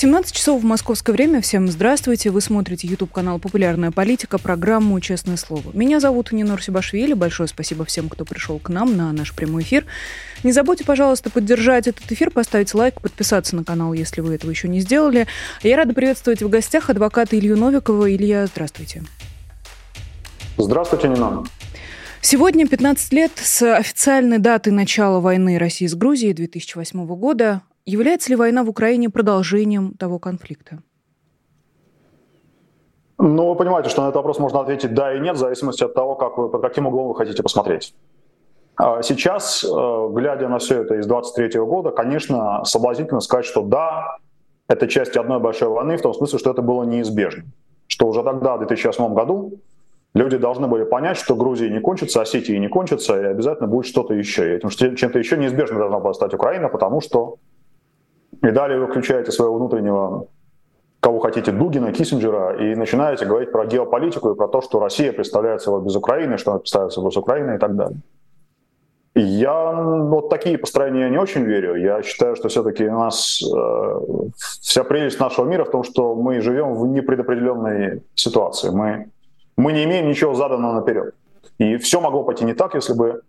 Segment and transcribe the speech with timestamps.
[0.00, 1.40] 17 часов в московское время.
[1.40, 2.30] Всем здравствуйте.
[2.30, 5.72] Вы смотрите YouTube-канал «Популярная политика», программу «Честное слово».
[5.72, 7.14] Меня зовут Нинор Сибашвили.
[7.14, 9.86] Большое спасибо всем, кто пришел к нам на наш прямой эфир.
[10.44, 14.68] Не забудьте, пожалуйста, поддержать этот эфир, поставить лайк, подписаться на канал, если вы этого еще
[14.68, 15.26] не сделали.
[15.64, 18.14] Я рада приветствовать в гостях адвоката Илью Новикова.
[18.14, 19.02] Илья, здравствуйте.
[20.58, 21.42] Здравствуйте, Нина.
[22.20, 27.62] Сегодня 15 лет с официальной даты начала войны России с Грузией 2008 года.
[27.88, 30.80] Является ли война в Украине продолжением того конфликта?
[33.16, 35.94] Ну, вы понимаете, что на этот вопрос можно ответить да и нет, в зависимости от
[35.94, 37.94] того, как вы, под каким углом вы хотите посмотреть.
[38.76, 44.18] А сейчас, э, глядя на все это из 23 года, конечно, соблазнительно сказать, что да,
[44.68, 47.44] это часть одной большой войны, в том смысле, что это было неизбежно.
[47.86, 49.54] Что уже тогда, в 2008 году,
[50.12, 54.12] люди должны были понять, что Грузия не кончится, Осетия не кончится, и обязательно будет что-то
[54.12, 54.52] еще.
[54.52, 57.38] И этим чем-то еще неизбежно должна была стать Украина, потому что
[58.42, 60.26] и далее вы включаете своего внутреннего,
[61.00, 65.62] кого хотите, Дугина, Киссинджера, и начинаете говорить про геополитику и про то, что Россия представляет
[65.62, 68.00] собой без Украины, что она представляет собой без Украины и так далее.
[69.14, 71.74] Я вот такие построения не очень верю.
[71.74, 74.00] Я считаю, что все-таки у нас э,
[74.60, 78.70] вся прелесть нашего мира в том, что мы живем в непредопределенной ситуации.
[78.70, 79.10] Мы,
[79.56, 81.14] мы не имеем ничего заданного наперед.
[81.58, 83.22] И все могло пойти не так, если бы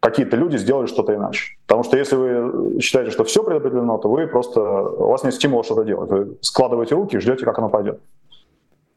[0.00, 1.56] какие-то люди сделали что-то иначе.
[1.66, 5.64] Потому что если вы считаете, что все предопределено, то вы просто, у вас нет стимула
[5.64, 6.10] что-то делать.
[6.10, 8.00] Вы складываете руки и ждете, как оно пойдет.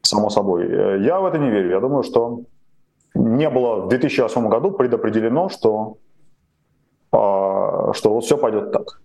[0.02, 0.68] Само собой.
[1.02, 1.70] Я в это не верю.
[1.70, 2.40] Я думаю, что
[3.14, 5.96] не было в 2008 году предопределено, что,
[7.12, 9.00] а, что вот все пойдет так.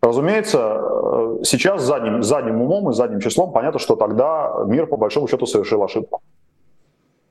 [0.00, 5.46] Разумеется, сейчас задним, задним умом и задним числом понятно, что тогда мир по большому счету
[5.46, 6.22] совершил ошибку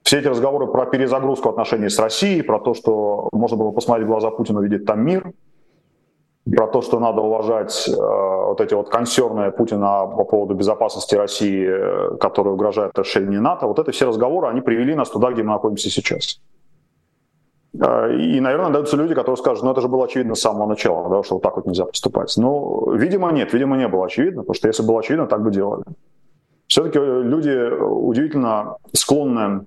[0.08, 4.10] все эти разговоры про перезагрузку отношений с Россией, про то, что можно было посмотреть в
[4.10, 5.34] глаза Путина, увидеть там мир,
[6.50, 11.68] про то, что надо уважать э, вот эти вот консерны Путина по поводу безопасности России,
[11.68, 15.50] э, которые угрожают расширению НАТО, вот эти все разговоры, они привели нас туда, где мы
[15.50, 16.40] находимся сейчас.
[17.78, 21.10] Э, и, наверное, найдутся люди, которые скажут, ну это же было очевидно с самого начала,
[21.10, 22.34] да, что вот так вот нельзя поступать.
[22.38, 25.84] Но, видимо, нет, видимо, не было очевидно, потому что если было очевидно, так бы делали.
[26.68, 29.66] Все-таки люди удивительно склонны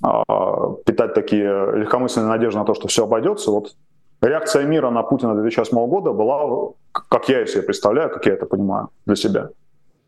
[0.00, 3.50] питать такие легкомысленные надежды на то, что все обойдется.
[3.50, 3.76] Вот
[4.20, 8.88] реакция мира на Путина 2008 года была, как я себе представляю, как я это понимаю
[9.06, 9.50] для себя,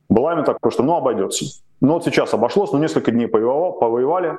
[0.09, 1.45] была именно такой, что ну обойдется.
[1.81, 4.39] Ну вот сейчас обошлось, ну несколько дней повоевал, повоевали,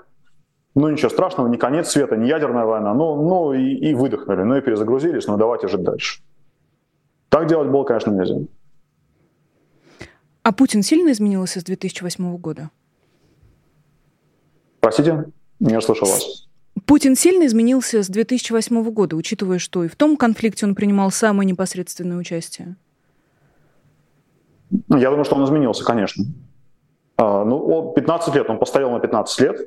[0.76, 4.56] ну ничего страшного, не конец света, не ядерная война, ну, ну и, и выдохнули, ну
[4.56, 6.22] и перезагрузились, ну давайте жить дальше.
[7.30, 8.36] Так делать было, конечно, нельзя.
[10.44, 12.72] А Путин сильно изменился с 2008 года?
[14.80, 15.26] Простите?
[15.60, 16.48] Не услышал вас.
[16.86, 21.48] Путин сильно изменился с 2008 года, учитывая, что и в том конфликте он принимал самое
[21.48, 22.76] непосредственное участие?
[24.88, 26.26] Ну, я думаю, что он изменился, конечно.
[27.18, 29.58] А, ну, 15 лет, он постоял на 15 лет.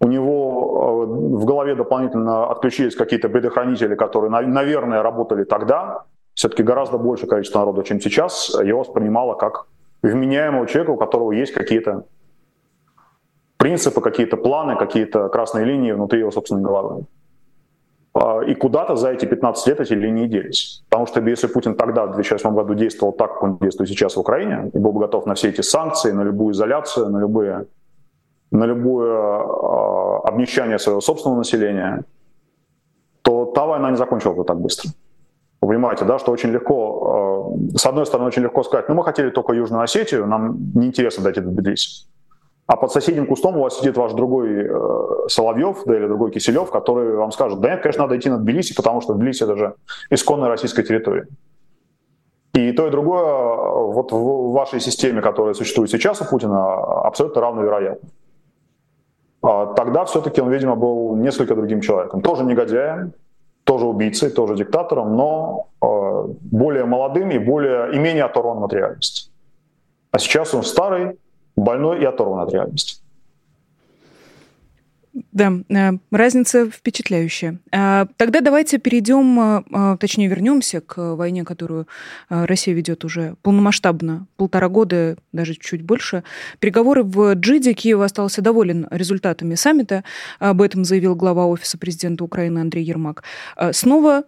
[0.00, 6.04] У него а, в голове дополнительно отключились какие-то предохранители, которые, наверное, работали тогда.
[6.34, 9.66] Все-таки гораздо большее количество народа, чем сейчас, его воспринимало как
[10.02, 12.06] вменяемого человека, у которого есть какие-то
[13.62, 17.04] принципы, какие-то планы, какие-то красные линии внутри его собственной головы.
[18.14, 20.82] А, и куда-то за эти 15 лет эти линии делись.
[20.88, 24.20] Потому что если Путин тогда, в 2008 году, действовал так, как он действует сейчас в
[24.20, 27.66] Украине, и был бы готов на все эти санкции, на любую изоляцию, на любые
[28.50, 32.04] на любое э, обнищание своего собственного населения,
[33.22, 34.90] то та война не закончилась бы так быстро.
[35.62, 39.04] Вы понимаете, да, что очень легко, э, с одной стороны, очень легко сказать, ну мы
[39.04, 42.11] хотели только Южную Осетию, нам неинтересно дойти до Тбилиси
[42.66, 46.70] а под соседним кустом у вас сидит ваш другой э, Соловьев, да, или другой Киселев,
[46.70, 49.74] который вам скажет, да нет, конечно, надо идти на Тбилиси, потому что Тбилиси это же
[50.10, 51.26] исконная российская территория.
[52.54, 56.74] И то, и другое э, вот в вашей системе, которая существует сейчас у Путина,
[57.04, 58.08] абсолютно равновероятно.
[59.42, 62.22] А тогда все-таки он, видимо, был несколько другим человеком.
[62.22, 63.12] Тоже негодяем,
[63.64, 69.30] тоже убийцей, тоже диктатором, но э, более молодым и более и менее оторванным от реальности.
[70.12, 71.18] А сейчас он старый,
[71.56, 73.02] больной и оторван от реальности.
[75.32, 77.58] Да, э, разница впечатляющая.
[77.70, 81.86] А, тогда давайте перейдем, э, э, точнее вернемся к войне, которую
[82.30, 86.24] Россия ведет уже полномасштабно, полтора года, даже чуть больше.
[86.60, 87.74] Переговоры в Джиде.
[87.74, 90.04] Киев остался доволен результатами саммита.
[90.38, 93.22] Об этом заявил глава Офиса президента Украины Андрей Ермак.
[93.72, 94.24] Снова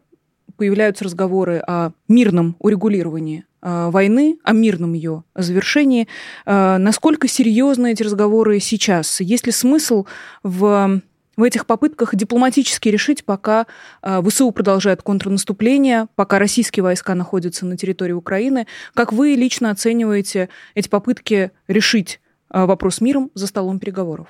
[0.56, 6.08] появляются разговоры о мирном урегулировании э, войны, о мирном ее завершении.
[6.46, 9.20] Э, насколько серьезны эти разговоры сейчас?
[9.20, 10.06] Есть ли смысл
[10.42, 11.00] в
[11.36, 13.66] в этих попытках дипломатически решить, пока
[14.02, 18.68] ВСУ продолжает контрнаступление, пока российские войска находятся на территории Украины.
[18.94, 22.20] Как вы лично оцениваете эти попытки решить
[22.50, 24.28] вопрос миром за столом переговоров?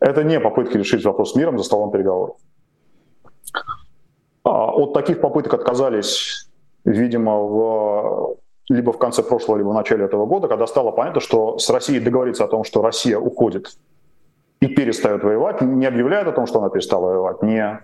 [0.00, 2.36] Это не попытки решить вопрос миром за столом переговоров.
[4.52, 6.46] А, от таких попыток отказались,
[6.84, 8.36] видимо, в,
[8.68, 12.00] либо в конце прошлого, либо в начале этого года, когда стало понятно, что с Россией
[12.00, 13.78] договориться о том, что Россия уходит
[14.60, 17.80] и перестает воевать, не объявляет о том, что она перестала воевать, не,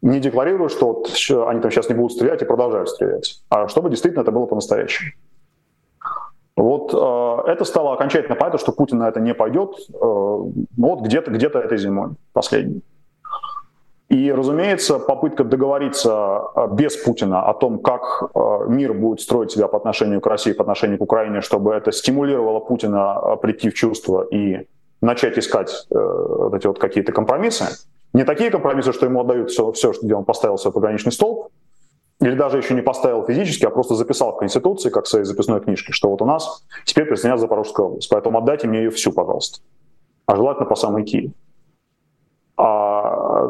[0.00, 1.10] не декларирует, что вот
[1.48, 5.10] они там сейчас не будут стрелять и продолжают стрелять, а чтобы действительно это было по-настоящему.
[6.56, 11.02] Вот э, это стало окончательно понятно, что Путин на это не пойдет, э, ну вот
[11.02, 12.80] где-то где этой зимой, последней.
[14.14, 19.66] И, разумеется, попытка договориться э, без Путина о том, как э, мир будет строить себя
[19.66, 23.74] по отношению к России, по отношению к Украине, чтобы это стимулировало Путина э, прийти в
[23.74, 24.68] чувство и
[25.00, 27.64] начать искать вот эти вот какие-то компромиссы.
[28.12, 31.48] Не такие компромиссы, что ему отдают все, все где он поставил свой пограничный столб,
[32.20, 35.60] или даже еще не поставил физически, а просто записал в Конституции, как в своей записной
[35.60, 39.58] книжке, что вот у нас теперь присоединяется Запорожская область, поэтому отдайте мне ее всю, пожалуйста.
[40.26, 41.32] А желательно по самой Киеву.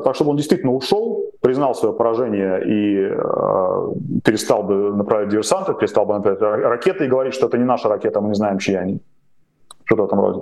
[0.05, 6.05] Так, чтобы он действительно ушел, признал свое поражение и э, перестал бы направлять диверсанты, перестал
[6.05, 9.01] бы направлять ракеты и говорить, что это не наша ракета, мы не знаем, чьи они.
[9.85, 10.41] Что-то в этом роде.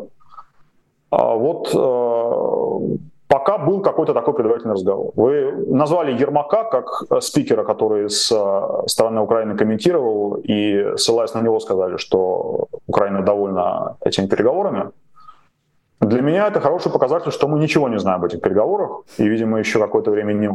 [1.10, 2.96] А вот э,
[3.28, 5.12] пока был какой-то такой предварительный разговор.
[5.14, 11.60] Вы назвали Ермака как спикера, который с э, стороны Украины комментировал, и ссылаясь на него
[11.60, 14.90] сказали, что Украина довольна этими переговорами.
[16.02, 19.58] Для меня это хороший показатель, что мы ничего не знаем об этих переговорах, и, видимо,
[19.58, 20.50] еще какое-то время не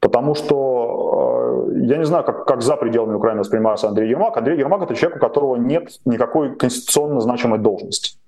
[0.00, 4.36] Потому что э, я не знаю, как, как за пределами Украины воспринимается Андрей Ермак.
[4.36, 8.18] Андрей Ермак— это человек, у которого нет никакой конституционно значимой должности.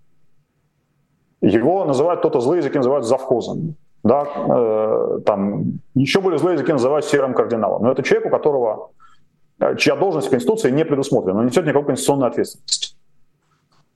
[1.41, 3.77] Его называют, кто-то злые языки называют завхозом.
[4.03, 7.83] Да, э, там, еще более злые языки называют серым кардиналом.
[7.83, 8.91] Но это человек, у которого,
[9.61, 12.96] э, чья должность в Конституции не предусмотрена, он несет никакой конституционной ответственности.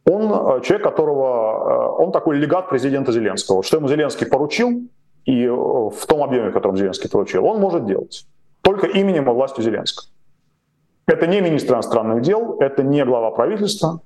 [0.05, 3.63] Он э, человек, которого, э, он такой легат президента Зеленского.
[3.63, 4.83] Что ему Зеленский поручил,
[5.25, 8.27] и э, в том объеме, в котором Зеленский поручил, он может делать.
[8.63, 10.09] Только именем и властью Зеленского.
[11.07, 14.01] Это не министр иностранных дел, это не глава правительства.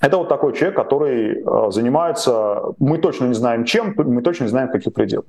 [0.00, 4.68] Это вот такой человек, который занимается, мы точно не знаем чем, мы точно не знаем
[4.68, 5.26] в каких пределах.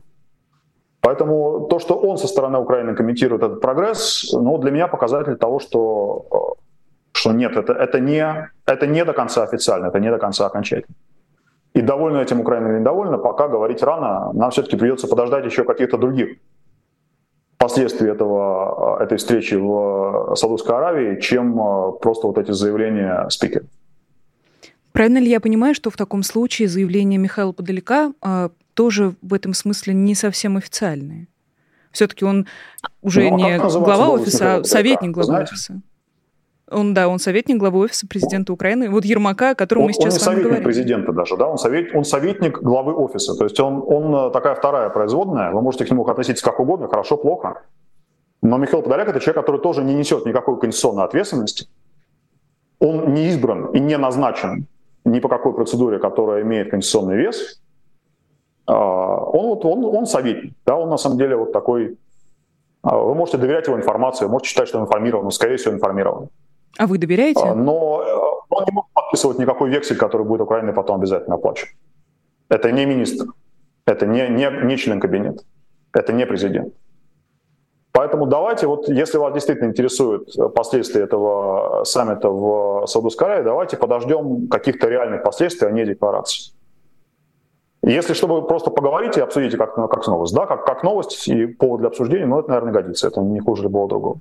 [1.01, 5.59] Поэтому то, что он со стороны Украины комментирует этот прогресс, ну, для меня показатель того,
[5.59, 6.55] что
[7.23, 10.95] что нет, это, это, не, это не до конца официально, это не до конца окончательно.
[11.73, 15.97] И довольна этим Украина или недовольна, пока говорить рано, нам все-таки придется подождать еще каких-то
[15.97, 16.37] других
[17.57, 23.63] последствий этого, этой встречи в Саудовской Аравии, чем э, просто вот эти заявления спикера.
[24.91, 29.53] Правильно ли я понимаю, что в таком случае заявления Михаила Подалека э, тоже в этом
[29.53, 31.27] смысле не совсем официальные?
[31.93, 32.47] Все-таки он
[33.01, 35.53] уже ну, а не глава офиса, а советник главы Знаете?
[35.53, 35.81] офиса.
[36.73, 38.89] Он, да, он советник главы офиса президента Украины.
[38.89, 40.63] Вот Ермака, о котором он, мы сейчас он с вами говорим.
[40.63, 43.35] президента даже, да, он, совет, он советник главы офиса.
[43.35, 46.87] То есть он, он э, такая вторая производная, вы можете к нему относиться как угодно,
[46.87, 47.61] хорошо, плохо.
[48.41, 51.67] Но Михаил Подоляк– это человек, который тоже не несет никакой конституционной ответственности.
[52.79, 54.67] Он не избран и не назначен
[55.05, 57.61] ни по какой процедуре, которая имеет конституционный вес.
[58.65, 61.97] А, он, вот, он, он советник, да, он на самом деле вот такой...
[62.81, 66.29] А, вы можете доверять его информации, можете считать, что он информирован, но, скорее всего, информирован.
[66.77, 67.41] А вы доверяете?
[67.43, 71.67] А, но э, он не может подписывать никакой вексель, который будет Украине потом обязательно оплачен.
[72.49, 73.25] Это не министр,
[73.85, 75.43] это не, не, не член кабинета,
[75.93, 76.73] это не президент.
[77.91, 84.47] Поэтому давайте, вот если вас действительно интересуют последствия этого саммита в Саудовской Аравии, давайте подождем
[84.47, 86.53] каких-то реальных последствий, а не деклараций.
[87.83, 91.81] Если чтобы просто поговорить и обсудить как, как новость, да, как, как новость и повод
[91.81, 94.19] для обсуждения, ну это, наверное, годится, это не хуже любого другого.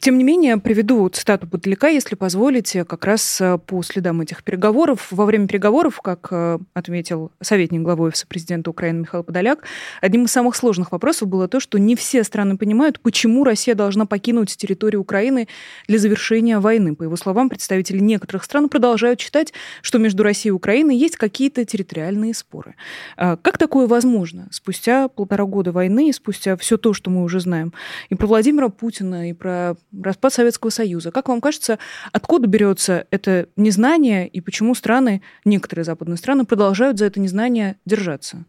[0.00, 5.08] Тем не менее, приведу цитату Бутылика, если позволите, как раз э, по следам этих переговоров.
[5.10, 9.64] Во время переговоров, как э, отметил советник главы офиса президента Украины Михаил Подоляк,
[10.00, 14.06] одним из самых сложных вопросов было то, что не все страны понимают, почему Россия должна
[14.06, 15.48] покинуть территорию Украины
[15.88, 16.94] для завершения войны.
[16.94, 21.64] По его словам, представители некоторых стран продолжают считать, что между Россией и Украиной есть какие-то
[21.64, 22.74] территориальные споры.
[23.16, 24.48] А как такое возможно?
[24.50, 27.72] Спустя полтора года войны, спустя все то, что мы уже знаем,
[28.10, 31.10] и про Владимира Путина, и про распад Советского Союза.
[31.10, 31.78] Как вам кажется,
[32.12, 38.44] откуда берется это незнание и почему страны, некоторые западные страны, продолжают за это незнание держаться?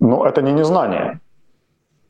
[0.00, 1.20] Ну, это не незнание.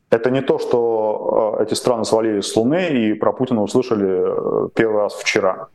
[0.09, 4.69] Это не то, что э, эти страны свалились с Луны и про Путина услышали э,
[4.73, 5.67] первый раз вчера.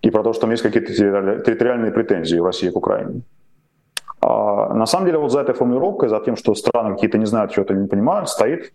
[0.00, 3.22] И про то, что там есть какие-то территориальные претензии в России к Украине.
[4.20, 7.52] А на самом деле вот за этой формулировкой, за тем, что страны какие-то не знают,
[7.52, 8.72] что-то не понимают, стоит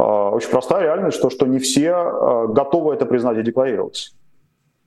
[0.00, 4.12] очень простая реальность, что, что не все а, готовы это признать и декларировать.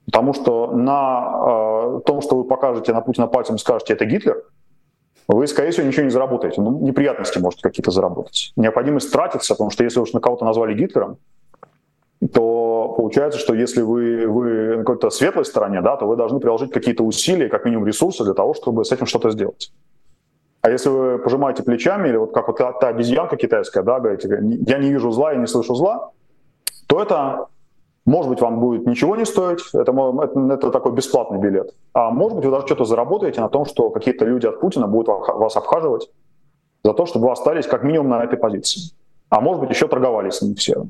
[0.06, 4.42] Потому что на том, что вы покажете на Путина пальцем и скажете, это Гитлер–
[5.28, 6.60] вы, скорее всего, ничего не заработаете.
[6.60, 8.52] Ну, неприятности можете какие-то заработать.
[8.56, 11.18] Необходимость тратиться, потому что если уж на кого-то назвали Гитлером,
[12.32, 16.70] то получается, что если вы, вы на какой-то светлой стороне, да, то вы должны приложить
[16.70, 19.72] какие-то усилия, как минимум ресурсы для того, чтобы с этим что-то сделать.
[20.66, 24.28] А если вы пожимаете плечами, или вот как вот та, та обезьянка китайская, да, говорите,
[24.66, 26.10] я не вижу зла, я не слышу зла,
[26.88, 27.46] то это
[28.04, 31.72] может быть, вам будет ничего не стоить, это, это, это такой бесплатный билет.
[31.92, 35.06] А может быть, вы даже что-то заработаете на том, что какие-то люди от Путина будут
[35.28, 36.10] вас обхаживать
[36.82, 38.92] за то, чтобы вы остались как минимум на этой позиции.
[39.28, 40.84] А может быть, еще торговались с ним все.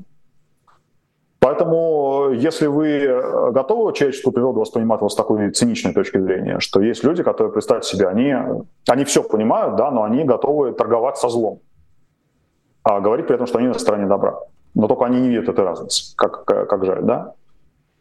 [1.57, 7.03] Поэтому, если вы готовы человеческую природу воспринимать вот с такой циничной точки зрения, что есть
[7.03, 8.35] люди, которые, представьте себе, они,
[8.87, 11.61] они все понимают, да, но они готовы торговать со злом,
[12.83, 14.39] а говорить при этом, что они на стороне добра
[14.77, 17.33] но только они не видят этой разницы, как, как жаль, да?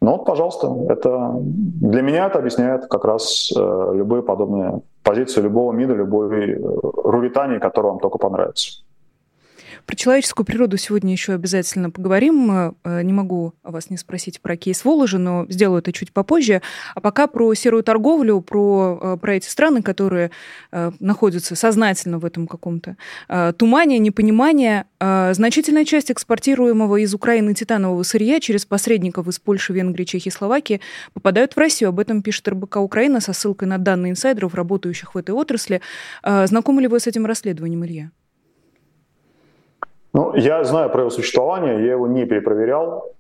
[0.03, 5.95] Но, пожалуйста, это для меня это объясняет как раз э, любые подобные позиции любого МИДа,
[5.95, 8.83] любой э, Руритании, которая вам только понравится.
[9.87, 12.50] Про человеческую природу сегодня еще обязательно поговорим.
[12.50, 16.61] Э, не могу вас не спросить про кейс Воложи, но сделаю это чуть попозже.
[16.97, 20.33] А пока про серую торговлю, про, э, про эти страны, которые
[20.73, 22.97] э, находятся сознательно в этом каком-то
[23.57, 24.85] тумане, непонимании.
[24.99, 30.81] Значительная часть экспортируемого из Украины титанового сырья через посредников из Польши, Венгрии, Чехии, Словакии
[31.12, 31.90] попадают в Россию.
[31.90, 35.81] Об этом пишет РБК Украина со ссылкой на данные инсайдеров, работающих в этой отрасли.
[36.23, 38.11] Знакомы ли вы с этим расследованием, Илья?
[40.16, 43.12] Ну, я знаю про его существование, я его не перепроверял.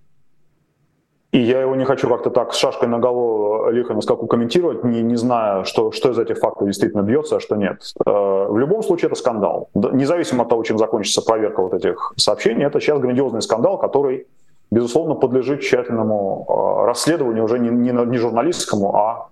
[1.30, 4.82] И я его не хочу как-то так с шашкой на голову лихо на скаку комментировать,
[4.82, 7.82] не, не зная, что, что из этих фактов действительно бьется, а что нет.
[8.06, 9.68] Э, в любом случае это скандал.
[9.74, 14.26] Независимо от того, чем закончится проверка вот этих сообщений, это сейчас грандиозный скандал, который,
[14.70, 19.28] безусловно, подлежит тщательному э, расследованию уже не, не, не журналистскому, а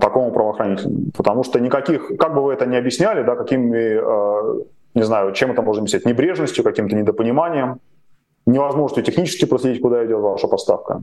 [0.00, 1.10] такому правоохранительному.
[1.14, 4.64] Потому что никаких, как бы вы это ни объясняли, да, какими э,
[4.96, 7.80] не знаю, чем это можно объяснять, небрежностью, каким-то недопониманием,
[8.46, 11.02] невозможностью технически проследить, куда идет ваша поставка.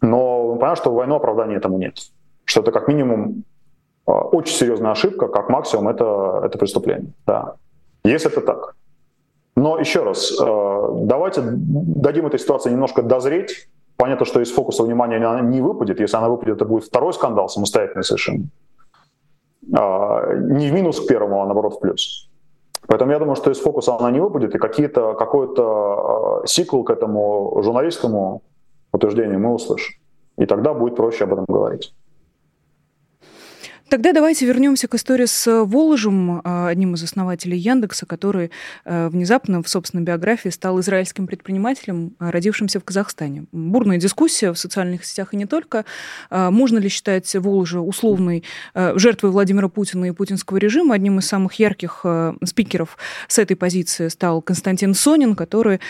[0.00, 1.98] Но понятно, что в войну оправдания этому нет.
[2.44, 3.42] Что это как минимум
[4.06, 7.12] а, очень серьезная ошибка, как максимум это, это преступление.
[7.26, 7.56] Да.
[8.04, 8.76] Если это так.
[9.56, 13.68] Но еще раз, а, давайте дадим этой ситуации немножко дозреть.
[13.96, 15.98] Понятно, что из фокуса внимания она не выпадет.
[15.98, 18.44] Если она выпадет, это будет второй скандал, самостоятельный совершенно.
[19.74, 22.30] А, не в минус к первому, а наоборот в плюс.
[22.86, 26.90] Поэтому я думаю, что из фокуса она не выпадет, и какие-то, какой-то э, сиквел к
[26.90, 28.42] этому журналистскому
[28.92, 29.96] утверждению мы услышим.
[30.38, 31.94] И тогда будет проще об этом говорить.
[33.88, 38.50] Тогда давайте вернемся к истории с э, Воложем, э, одним из основателей Яндекса, который
[38.84, 43.44] э, внезапно в собственной биографии стал израильским предпринимателем, родившимся в Казахстане.
[43.52, 45.84] Бурная дискуссия в социальных сетях и не только.
[46.30, 48.42] Можно ли считать Воложа условной
[48.74, 50.94] жертвой Владимира Путина и путинского режима?
[50.94, 52.04] Одним из самых ярких
[52.44, 52.96] спикеров
[53.28, 55.80] с этой позиции стал Константин Сонин, который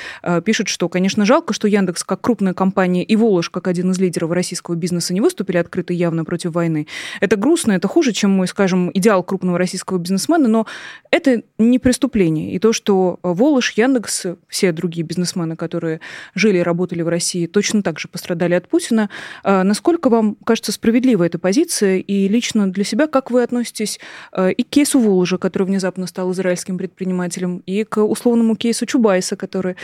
[0.45, 4.31] пишет, что, конечно, жалко, что Яндекс как крупная компания и Волож как один из лидеров
[4.33, 6.87] российского бизнеса не выступили открыто явно против войны.
[7.21, 10.67] Это грустно, это это хуже, чем мой, скажем, идеал крупного российского бизнесмена, но
[11.11, 12.53] это не преступление.
[12.53, 16.01] И то, что Волош, Яндекс, все другие бизнесмены, которые
[16.35, 19.09] жили и работали в России, точно так же пострадали от Путина.
[19.45, 21.99] А насколько вам кажется справедлива эта позиция?
[21.99, 24.01] И лично для себя, как вы относитесь
[24.33, 29.37] а, и к кейсу Воложа, который внезапно стал израильским предпринимателем, и к условному кейсу Чубайса,
[29.37, 29.77] который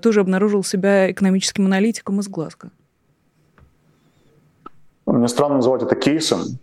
[0.00, 2.70] тоже обнаружил себя экономическим аналитиком из Глазго?
[5.06, 6.58] Мне странно называть это кейсом,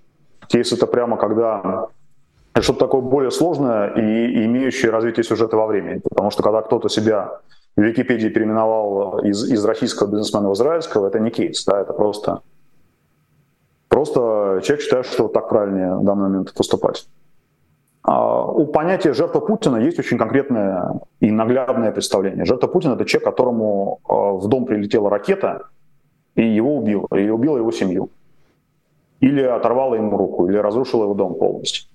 [0.50, 1.88] Кейс— это прямо когда
[2.60, 6.02] что-то такое более сложное и, имеющее развитие сюжета во времени.
[6.10, 7.40] Потому что когда кто-то себя
[7.76, 12.42] в Википедии переименовал из, из российского бизнесмена в израильского, это не кейс, да, это просто,
[13.88, 17.08] просто человек считает, что так правильнее в данный момент поступать.
[18.02, 22.46] А у понятия жертва Путина есть очень конкретное и наглядное представление.
[22.46, 25.68] Жертва Путина— это человек, которому а, в дом прилетела ракета,
[26.36, 28.10] и его убила, и убила его семью
[29.20, 31.86] или оторвала ему руку, или разрушила его дом полностью.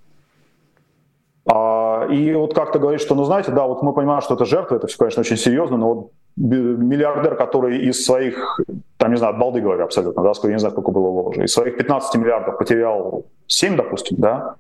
[1.47, 4.77] А, и вот как-то говорит, что, ну знаете, да, вот мы понимаем, что это жертва,
[4.77, 8.61] это все, конечно, очень серьезно, но вот миллиардер, который из своих,
[8.97, 11.53] там, не знаю, от балды говорю абсолютно, да, я не знаю, сколько было вложено, из
[11.53, 14.57] своих 15 миллиардов потерял 7, допустим, да,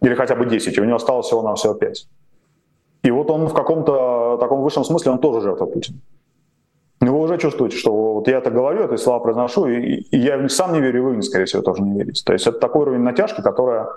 [0.00, 2.08] Или хотя бы 10, и у него осталось всего на всего 5.
[3.04, 5.98] И вот он в каком-то таком высшем смысле, он тоже жертва Путина.
[7.10, 10.80] Вы уже чувствуете, что вот я это говорю, эти слова произношу, и, я сам не
[10.80, 12.22] верю, и вы, скорее всего, тоже не верите.
[12.24, 13.88] То есть это такой уровень натяжки, которая,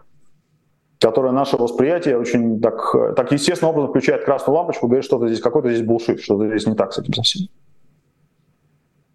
[1.00, 5.70] которая наше восприятие очень так, так естественным образом включает красную лампочку, говорит, что-то здесь, какой-то
[5.72, 7.48] здесь булшит, что-то здесь не так с этим совсем.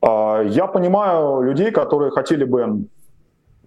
[0.00, 2.86] А, я понимаю людей, которые хотели бы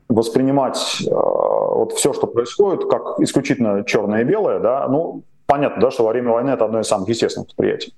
[0.07, 5.91] воспринимать э, вот все, что происходит, как исключительно черное и белое, да, ну, понятно, да,
[5.91, 7.93] что во время войны это одно из самых естественных восприятий.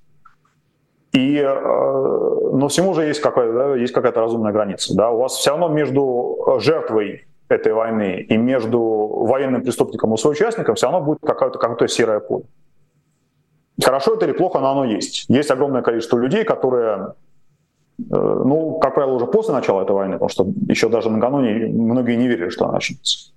[1.17, 4.95] И, э, но всему же есть, какая, да, есть какая-то разумная граница.
[4.95, 5.09] Да?
[5.09, 10.91] У вас все равно между жертвой этой войны и между военным преступником и соучастником все
[10.91, 12.45] равно будет какое-то какое серое поле.
[13.83, 15.25] Хорошо это или плохо, но оно есть.
[15.27, 17.13] Есть огромное количество людей, которые,
[17.99, 22.15] э, ну, как правило, уже после начала этой войны, потому что еще даже накануне многие
[22.15, 23.31] не верили, что она начнется.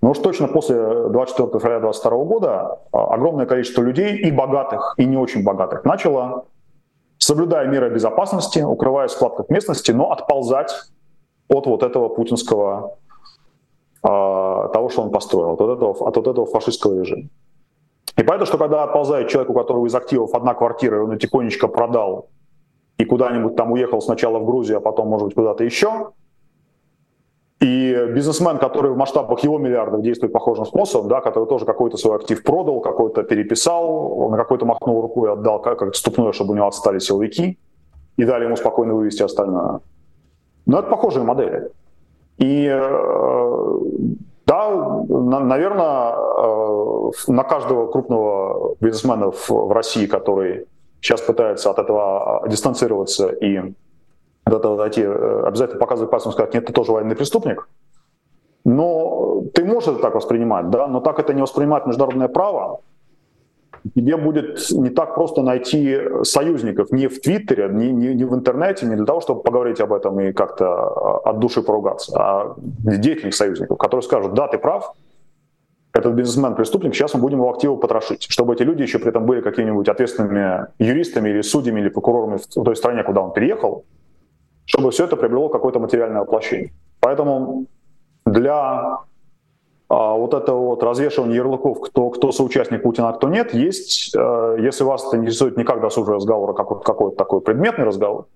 [0.00, 0.76] Но уж точно после
[1.08, 6.44] 24 февраля 2022 года огромное количество людей, и богатых, и не очень богатых, начало
[7.18, 10.72] соблюдая меры безопасности, укрываясь в складках местности, но отползать
[11.48, 12.98] от вот этого путинского,
[14.02, 17.28] э, того, что он построил, от вот этого, от вот этого фашистского режима.
[18.16, 21.18] И поэтому, что когда отползает человек, у которого из активов одна квартира, и он ее
[21.18, 22.28] тихонечко продал,
[22.96, 26.12] и куда-нибудь там уехал сначала в Грузию, а потом, может быть, куда-то еще,
[27.60, 32.16] и бизнесмен, который в масштабах его миллиардов действует похожим способом, да, который тоже какой-то свой
[32.16, 36.66] актив продал, какой-то переписал, на какой-то махнул рукой, отдал как, как ступное, чтобы у него
[36.66, 37.58] отстали силовики,
[38.18, 39.80] и дали ему спокойно вывести остальное.
[40.66, 41.70] Но это похожие модели.
[42.36, 43.78] И э,
[44.46, 44.70] да,
[45.08, 50.66] наверное, э, на каждого крупного бизнесмена в России, который
[51.00, 53.74] сейчас пытается от этого а, дистанцироваться и
[54.54, 57.68] этого дойти, э, обязательно показывать пальцем сказать, нет, ты тоже военный преступник.
[58.64, 62.80] Но ты можешь это так воспринимать, да, но так это не воспринимает международное право.
[63.94, 68.86] Тебе будет не так просто найти союзников ни в Твиттере, ни, ни, ни в интернете,
[68.86, 73.34] не для того, чтобы поговорить об этом и как-то а, от души поругаться, а деятельных
[73.34, 74.92] союзников, которые скажут, да, ты прав,
[75.92, 79.40] этот бизнесмен-преступник, сейчас мы будем его активы потрошить, чтобы эти люди еще при этом были
[79.40, 83.84] какими-нибудь ответственными юристами или судьями или прокурорами в той стране, куда он переехал,
[84.66, 86.72] чтобы все это приобрело какое-то материальное воплощение.
[87.00, 87.66] Поэтому
[88.26, 88.98] для
[89.88, 94.56] а, вот этого вот развешивания ярлыков, кто, кто соучастник Путина, а кто нет, есть, э,
[94.60, 98.26] если вас это интересует не как досужий разговор, а какой-то, какой-то такой предметный разговор,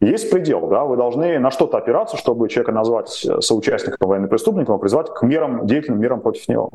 [0.00, 4.80] есть предел, да, вы должны на что-то опираться, чтобы человека назвать соучастником военным преступником и
[4.80, 6.70] призвать к мерам, деятельным мерам против него.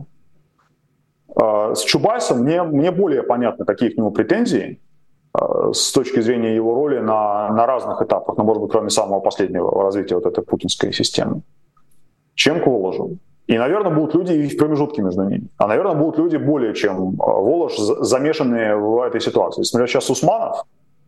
[1.36, 4.85] А, с Чубайсом мне, мне более понятны какие к нему претензии, Э,
[5.74, 9.84] с точки зрения его роли на, на разных этапах, ну, может быть, кроме самого последнего
[9.84, 11.42] развития вот этой путинской системы,
[12.36, 13.18] чем к Воложу.
[13.48, 15.48] И, наверное, будут люди и в промежутке между ними.
[15.58, 19.62] А, наверное, будут люди более чем э, Волож, замешанные в этой ситуации.
[19.62, 20.64] Если сейчас Усманов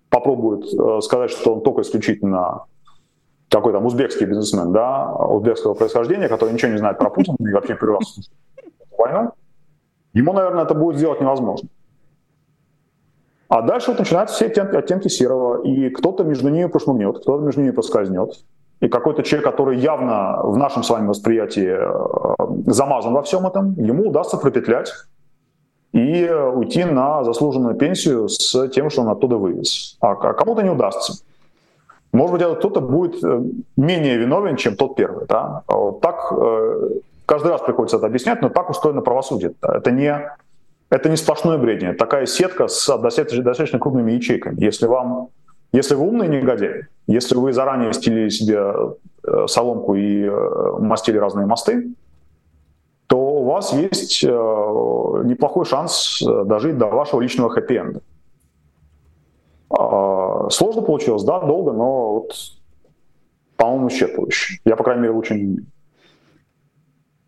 [0.09, 2.65] попробует э, сказать, что он только исключительно
[3.49, 7.75] какой там узбекский бизнесмен, да, узбекского происхождения, который ничего не знает про Путина и вообще
[7.75, 8.29] первый раз
[8.97, 9.31] войну,
[10.13, 11.69] ему, наверное, это будет сделать невозможно.
[13.49, 17.61] А дальше вот начинаются все оттенки, оттенки серого, и кто-то между ними прошмыгнет, кто-то между
[17.61, 18.43] ними проскользнет.
[18.81, 23.73] И какой-то человек, который явно в нашем с вами восприятии э, замазан во всем этом,
[23.73, 24.93] ему удастся пропетлять
[25.93, 29.97] и уйти на заслуженную пенсию с тем, что он оттуда вывез.
[29.99, 31.13] А кому-то не удастся.
[32.11, 33.41] Может быть, этот кто-то будет э,
[33.77, 35.25] менее виновен, чем тот первый.
[35.27, 35.63] Да?
[35.67, 36.89] Вот так э,
[37.25, 39.53] каждый раз приходится это объяснять, но так устроено правосудие.
[39.61, 40.31] Это не
[40.89, 41.93] это не сплошное бредение.
[41.93, 44.63] Такая сетка с достаточно, крупными ячейками.
[44.63, 45.29] Если вам
[45.73, 48.57] если вы умный негодяй, если вы заранее стелили себе
[49.23, 51.89] э, соломку и э, мастили разные мосты,
[53.07, 58.01] то у вас есть э, неплохой шанс дожить до вашего личного хэппи-энда.
[59.69, 62.31] А, сложно получилось, да, долго, но вот,
[63.57, 64.59] по-моему, исчерпывающе.
[64.63, 65.59] Я, по крайней мере, лучше не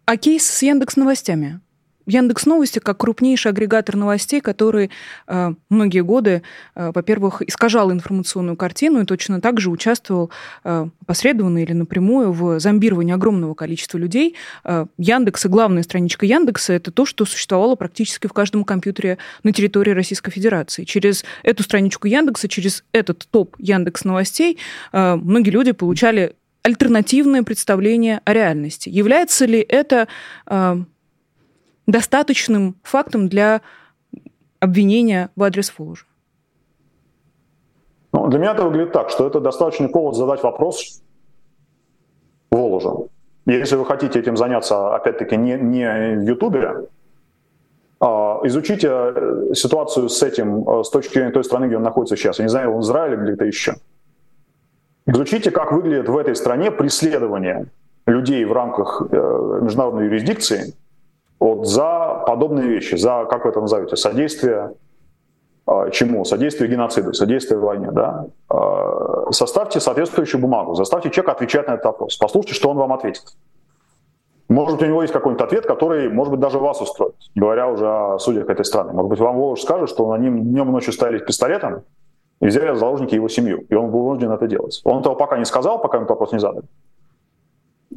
[0.06, 1.60] А кейс с Яндекс новостями?
[2.10, 4.92] Яндекс Новости как крупнейший агрегатор новостей, который
[5.28, 6.42] э, многие годы,
[6.76, 10.32] э, во-первых, искажал информационную картину и точно так же участвовал
[10.64, 14.36] э, посредованно или напрямую в зомбировании огромного количества людей.
[14.64, 19.54] Э, Яндекс и главная страничка Яндекса это то, что существовало практически в каждом компьютере на
[19.54, 20.84] территории Российской Федерации.
[20.84, 24.58] Через эту страничку Яндекса, через этот топ Яндекс новостей
[24.92, 28.90] э, многие люди получали альтернативное представление о реальности.
[28.90, 30.08] Является ли это
[30.46, 30.84] э,
[31.92, 33.62] достаточным фактом для
[34.60, 36.06] обвинения в адрес Фолужа?
[38.12, 41.02] Ну, для меня это выглядит так, что это достаточный повод задать вопрос
[42.52, 43.10] Воложу.
[43.46, 46.88] Если вы хотите этим заняться, опять-таки, не, не в Ютубе,
[48.02, 52.40] изучите ситуацию с этим с точки зрения той страны, где он находится сейчас.
[52.40, 53.76] Я не знаю, в Израиле или где-то еще.
[55.06, 57.68] Изучите, как выглядит в этой стране преследование
[58.06, 60.74] людей в рамках международной юрисдикции
[61.40, 64.74] вот, за подобные вещи, за, как вы это назовете, содействие
[65.70, 66.26] а, чему?
[66.26, 67.90] Содействие геноциду, содействие войне.
[67.92, 68.26] Да?
[68.50, 72.18] А, составьте соответствующую бумагу, заставьте человека отвечать на этот вопрос.
[72.18, 73.24] Послушайте, что он вам ответит.
[74.48, 78.18] Может у него есть какой-нибудь ответ, который, может быть, даже вас устроит, говоря уже о
[78.18, 78.94] судьях этой страны.
[78.94, 81.84] Может быть, вам Волош скажет, что на ним днем и ночью стали пистолетом
[82.42, 84.82] и взяли заложники его семью, и он был вынужден это делать.
[84.86, 86.66] Он этого пока не сказал, пока ему вопрос не задали.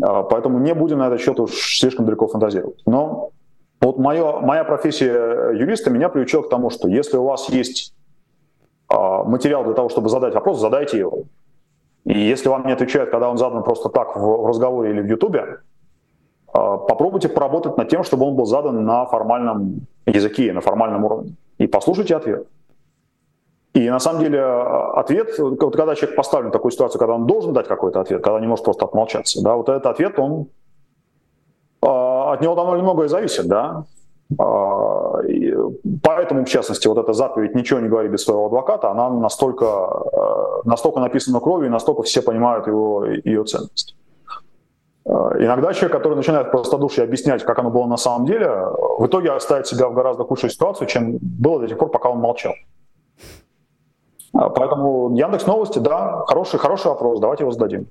[0.01, 2.81] А, поэтому не будем на этот счет уж слишком далеко фантазировать.
[2.87, 3.31] Но
[3.81, 7.95] вот мое, моя профессия юриста меня приучила к тому, что если у вас есть
[8.91, 11.25] э, материал для того, чтобы задать вопрос, задайте его.
[12.05, 15.41] И если вам не отвечают, когда он задан просто так в, разговоре или в Ютубе,
[15.41, 15.59] э,
[16.53, 21.35] попробуйте поработать над тем, чтобы он был задан на формальном языке, на формальном уровне.
[21.59, 22.47] И послушайте ответ.
[23.75, 27.55] И на самом деле ответ, вот когда человек поставлен в такую ситуацию, когда он должен
[27.55, 30.49] дать какой-то ответ, когда не может просто отмолчаться, да, вот этот ответ, он
[31.81, 33.85] от него довольно многое зависит, да.
[34.39, 35.21] А,
[36.03, 39.89] поэтому, в частности, вот эта заповедь «ничего не говори без своего адвоката», она настолько,
[40.65, 43.97] настолько написана кровью, и настолько все понимают его, ее ценность.
[45.05, 48.49] А, иногда человек, который начинает простодушие объяснять, как оно было на самом деле,
[48.99, 52.19] в итоге ставит себя в гораздо худшую ситуацию, чем было до тех пор, пока он
[52.19, 52.55] молчал.
[54.33, 57.87] А, поэтому Яндекс Новости, да, хороший, хороший вопрос, давайте его зададим.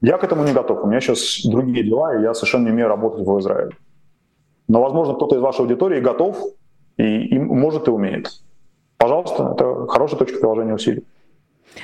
[0.00, 0.84] Я к этому не готов.
[0.84, 3.72] У меня сейчас другие дела, и я совершенно не умею работать в Израиле.
[4.66, 6.38] Но, возможно, кто-то из вашей аудитории готов
[6.96, 8.30] и, и может и умеет.
[8.96, 11.04] Пожалуйста, это хорошая точка приложения усилий.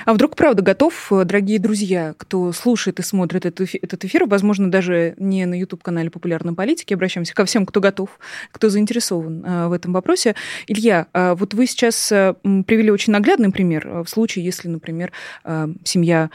[0.05, 5.45] А вдруг, правда, готов, дорогие друзья, кто слушает и смотрит этот эфир, возможно, даже не
[5.45, 8.19] на YouTube-канале «Популярной политики», обращаемся ко всем, кто готов,
[8.51, 10.35] кто заинтересован э, в этом вопросе.
[10.67, 15.11] Илья, а вот вы сейчас э, привели очень наглядный пример в случае, если, например,
[15.43, 16.29] э, семья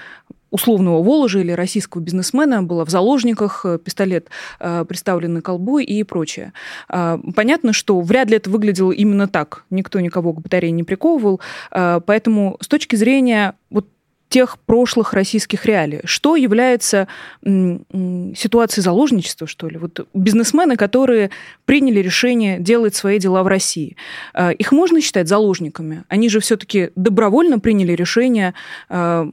[0.52, 4.28] условного Воложа или российского бизнесмена была в заложниках, э, пистолет
[4.60, 6.52] э, приставлен на колбу и прочее.
[6.88, 9.64] А, понятно, что вряд ли это выглядело именно так.
[9.70, 11.40] Никто никого к батарее не приковывал.
[11.70, 13.86] Поэтому с точки зрения вот
[14.32, 16.00] тех прошлых российских реалий.
[16.04, 17.06] Что является
[17.44, 19.76] ситуацией заложничества, что ли?
[19.76, 21.30] Вот бизнесмены, которые
[21.66, 23.94] приняли решение делать свои дела в России,
[24.32, 26.04] а, их можно считать заложниками?
[26.08, 28.54] Они же все-таки добровольно приняли решение
[28.88, 29.28] а,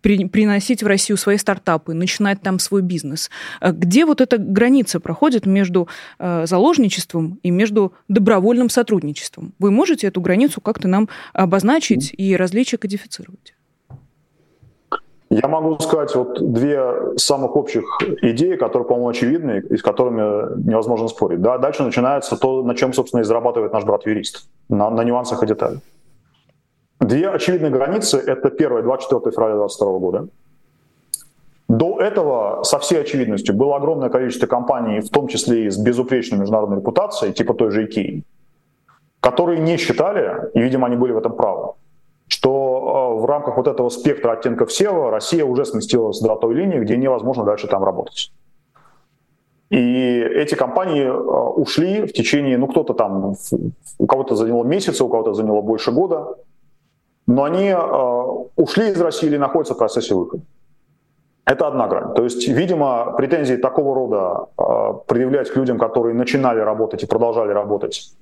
[0.00, 3.30] приносить в Россию свои стартапы, начинать там свой бизнес.
[3.58, 5.88] А где вот эта граница проходит между
[6.20, 9.52] заложничеством и между добровольным сотрудничеством?
[9.58, 13.53] Вы можете эту границу как-то нам обозначить и различия кодифицировать?
[15.42, 17.84] Я могу сказать вот две самых общих
[18.22, 20.20] идеи, которые, по-моему, очевидны и с которыми
[20.64, 21.40] невозможно спорить.
[21.40, 21.58] Да?
[21.58, 25.80] Дальше начинается то, на чем, собственно, и зарабатывает наш брат-юрист, на, на нюансах и деталях.
[27.00, 30.28] Две очевидные границы— это первое, 24 февраля 2022 года.
[31.68, 36.38] До этого, со всей очевидностью, было огромное количество компаний, в том числе и с безупречной
[36.38, 38.22] международной репутацией, типа той же IKEA,
[39.18, 41.72] которые не считали, и, видимо, они были в этом правы,
[42.28, 46.78] что э, в рамках вот этого спектра оттенков SEO Россия уже сместилась до той линии,
[46.78, 48.32] где невозможно дальше там работать.
[49.70, 53.34] И эти компании э, ушли в течение, ну кто-то там,
[53.98, 56.36] у кого-то заняло месяц, у кого-то заняло больше года,
[57.26, 57.76] но они э,
[58.56, 60.42] ушли из России или находятся в процессе выхода.
[61.46, 62.14] Это одна грань.
[62.14, 68.14] То есть, видимо, претензии такого рода предъявлять к людям, которые начинали работать и продолжали работать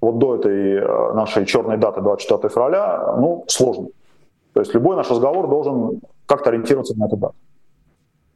[0.00, 3.88] вот до этой э, нашей черной даты 24 февраля, ну, сложно.
[4.54, 7.34] То есть любой наш разговор должен как-то ориентироваться на эту дату.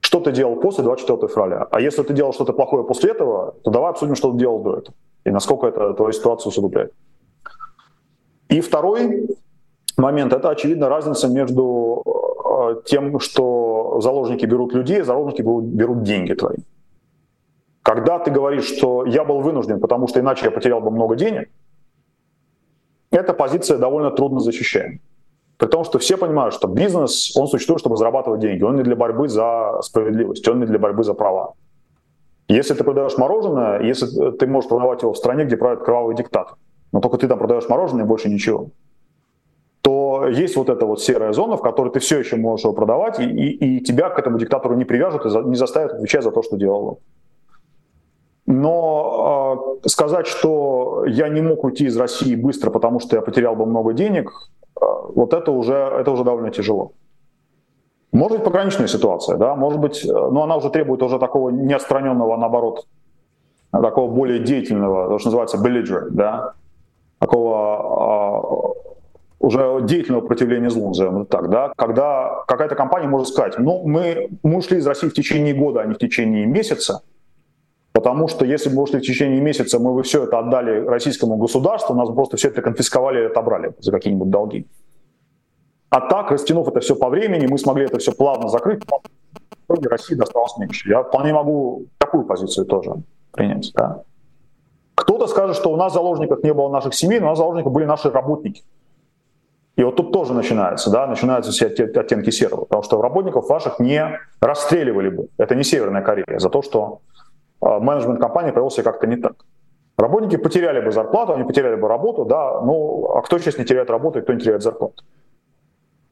[0.01, 1.67] Что ты делал после 24 февраля?
[1.71, 4.79] А если ты делал что-то плохое после этого, то давай обсудим, что ты делал до
[4.79, 4.95] этого.
[5.25, 6.93] И насколько это твою ситуацию усугубляет.
[8.49, 9.29] И второй
[9.97, 16.59] момент– это, очевидно, разница между э, тем, что заложники берут людей, заложники берут деньги твои.
[17.87, 21.49] Когда ты говоришь, что я был вынужден, потому что иначе я потерял бы много денег,
[23.13, 24.99] эта позиция довольно трудно защищаема.
[25.57, 28.65] При том, что все понимают, что бизнес, он существует, чтобы зарабатывать деньги.
[28.65, 31.55] Он не для борьбы за справедливость, он не для борьбы за права.
[32.49, 36.57] Если ты продаешь мороженое, если ты можешь продавать его в стране, где правит кровавый диктатор,
[36.91, 38.71] но только ты там продаешь мороженое и больше ничего,
[39.83, 43.21] то есть вот эта вот серая зона, в которой ты все еще можешь его продавать,
[43.21, 46.33] и, и, и тебя к этому диктатору не привяжут и за, не заставят отвечать за
[46.33, 46.97] то, что делал он.
[48.47, 53.57] Но э, сказать, что я не мог уйти из России быстро, потому что я потерял
[53.57, 54.31] бы много денег,
[54.81, 56.93] э, вот это уже, это уже довольно тяжело.
[58.13, 62.37] Может быть пограничная ситуация, да, может быть, э, но она уже требует уже такого неотстраненного,
[62.37, 62.87] наоборот,
[63.73, 66.55] такого более деятельного, то, что называется belligerent, да,
[67.19, 68.43] такого а,
[69.39, 74.29] уже деятельного противления злу, назовем это так, да, когда какая-то компания может сказать, ну, мы,
[74.43, 77.03] мы ушли из России в течение года, а не в течение месяца,
[77.97, 81.95] потому что если бы ушли в течение месяца, мы бы все это отдали российскому государству,
[81.95, 84.67] нас бы просто все это конфисковали и отобрали за какие-нибудь долги.
[85.89, 89.89] А так, растянув это все по времени, мы смогли это все плавно закрыть, в итоге
[89.89, 90.91] России досталось меньше.
[90.91, 92.97] Я вполне могу такую позицию тоже
[93.33, 93.73] принять.
[93.75, 94.03] Да.
[94.95, 97.87] Кто-то скажет, что у нас заложников не было наших семей, но у нас заложников были
[97.87, 98.63] наши работники.
[99.77, 104.21] И вот тут тоже начинается, да, начинаются все оттенки серого, потому что работников ваших не
[104.41, 105.29] расстреливали бы.
[105.39, 107.01] Это не Северная Корея за то, что
[107.61, 109.35] менеджмент компании повел себя как-то не так.
[109.97, 113.91] Работники потеряли бы зарплату, они потеряли бы работу, да, ну, а кто сейчас не теряет
[113.91, 115.03] работу и кто не теряет зарплату?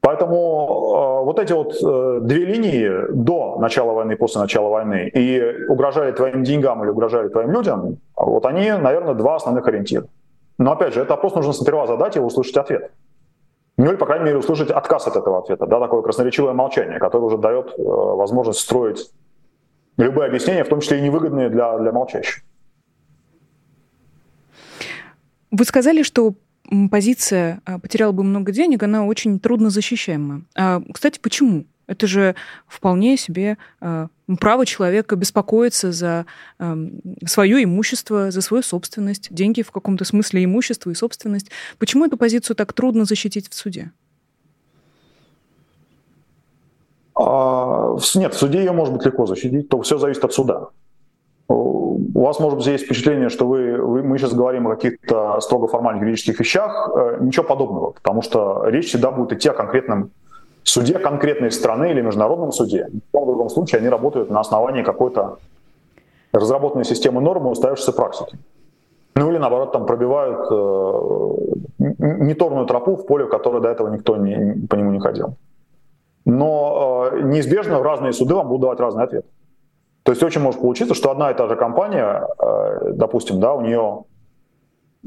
[0.00, 5.10] Поэтому э, вот эти вот э, две линии до начала войны и после начала войны
[5.14, 10.06] и угрожали твоим деньгам или угрожали твоим людям, вот они, наверное, два основных ориентира.
[10.58, 12.90] Но опять же, это вопрос нужно сперва задать и услышать ответ.
[13.76, 17.24] Ну или, по крайней мере, услышать отказ от этого ответа, да, такое красноречивое молчание, которое
[17.24, 19.10] уже дает э, возможность строить
[19.96, 22.42] любые объяснения, в том числе и невыгодные для, для молчащих.
[25.50, 26.34] Вы сказали, что
[26.90, 30.42] позиция а, «потерял бы много денег», она очень трудно защищаемая.
[30.56, 31.66] А, кстати, почему?
[31.86, 32.34] Это же
[32.66, 34.08] вполне себе а,
[34.40, 36.24] право человека беспокоиться за
[37.26, 39.28] свое имущество, за свою собственность.
[39.30, 41.50] Деньги в каком-то смысле имущество и собственность.
[41.78, 43.92] Почему эту позицию так трудно защитить в суде?
[47.16, 50.68] Нет, в суде ее может быть легко защитить, то все зависит от суда
[52.14, 55.66] у вас, может быть, есть впечатление, что вы, вы, мы сейчас говорим о каких-то строго
[55.66, 56.90] формальных юридических вещах.
[56.94, 60.10] Э, ничего подобного, потому что речь всегда будет идти о конкретном
[60.62, 62.88] суде конкретной страны или международном суде.
[63.08, 65.38] В том другом случае они работают на основании какой-то
[66.32, 68.38] разработанной системы нормы, устоявшейся практики.
[69.16, 71.84] Ну или наоборот, там пробивают э,
[72.22, 75.36] неторную тропу в поле, которое до этого никто не, по нему не ходил.
[76.24, 79.26] Но э, неизбежно разные суды вам будут давать разный ответ.
[80.04, 83.60] То есть очень может получиться, что одна и та же компания, э, допустим, да, у
[83.60, 84.04] нее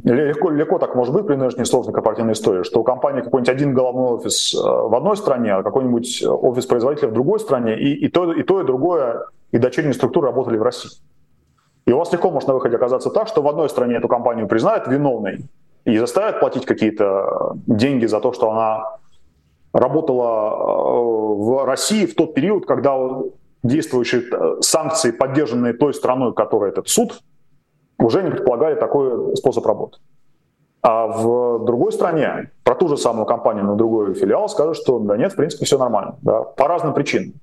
[0.04, 3.74] легко, легко так может быть при нынешней сложной корпоративной истории, что у компании какой-нибудь один
[3.74, 8.10] головной офис э, в одной стране, а какой-нибудь офис производителя в другой стране, и, и,
[8.10, 10.92] то, и то, и другое, и дочерние структуры работали в России.
[11.86, 14.48] И у вас легко может на выходе оказаться так, что в одной стране эту компанию
[14.48, 15.46] признают виновной
[15.86, 18.98] и заставят платить какие-то деньги за то, что она
[19.74, 22.98] работала э, в России в тот период, когда
[23.64, 27.22] действующие э, санкции, поддержанные той страной, которая этот суд,
[28.00, 29.98] уже не предполагали такой способ работы.
[30.82, 35.18] А в другой стране про ту же самую компанию, но другой филиал скажут, что да
[35.18, 36.18] нет, в принципе, все нормально.
[36.22, 37.34] Да, по разным причинам.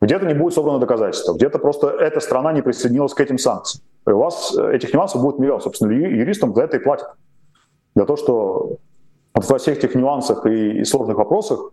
[0.00, 3.84] Где-то не будет собрано доказательства, где-то просто эта страна не присоединилась к этим санкциям.
[4.06, 5.60] И у вас э, этих нюансов будет миллион.
[5.60, 7.08] Собственно, юристам за это и платят.
[7.94, 8.76] Для того, что
[9.34, 11.72] во всех этих нюансах и, и сложных вопросах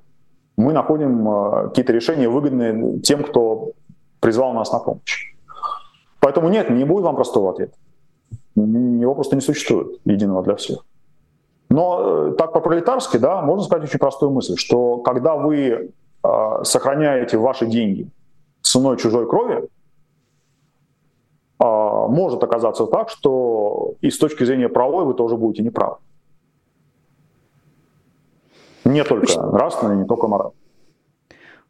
[0.58, 3.72] мы находим э, какие-то решения выгодные тем, кто
[4.20, 5.34] призвал нас на помощь.
[6.20, 7.74] Поэтому нет, не будет вам простого ответа.
[8.56, 10.84] Его просто не существует единого для всех.
[11.70, 15.91] Но э, так по-пролетарски, да, можно сказать очень простую мысль, что когда вы
[16.24, 18.10] э, сохраняете ваши деньги
[18.62, 19.67] ценой чужой крови,
[21.60, 21.65] э,
[22.10, 25.98] может оказаться так, что и с точки зрения правовой вы тоже будете неправы.
[28.88, 30.54] Не только нравственно, не только морально.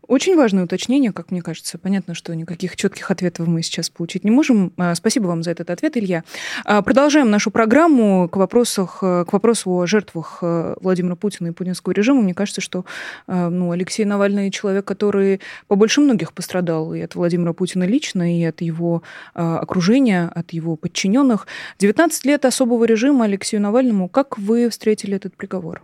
[0.08, 1.78] Очень важное уточнение, как мне кажется.
[1.78, 4.72] Понятно, что никаких четких ответов мы сейчас получить не можем.
[4.78, 6.24] А, спасибо вам за этот ответ, Илья.
[6.64, 11.52] А, продолжаем нашу программу к, вопросах, э, к вопросу о жертвах э, Владимира Путина и
[11.52, 12.22] путинского режима.
[12.22, 12.86] Мне кажется, что
[13.28, 18.44] э, ну, Алексей Навальный человек, который побольше многих пострадал и от Владимира Путина лично, и
[18.46, 19.04] от его
[19.34, 21.48] окружения, от его подчиненных.
[21.80, 24.08] 19 лет особого режима Алексею Навальному.
[24.08, 25.82] Как вы встретили этот приговор?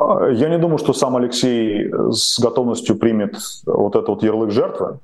[0.00, 3.36] Я не думаю, что сам Алексей с готовностью примет
[3.66, 4.98] вот этот вот ярлык жертвы.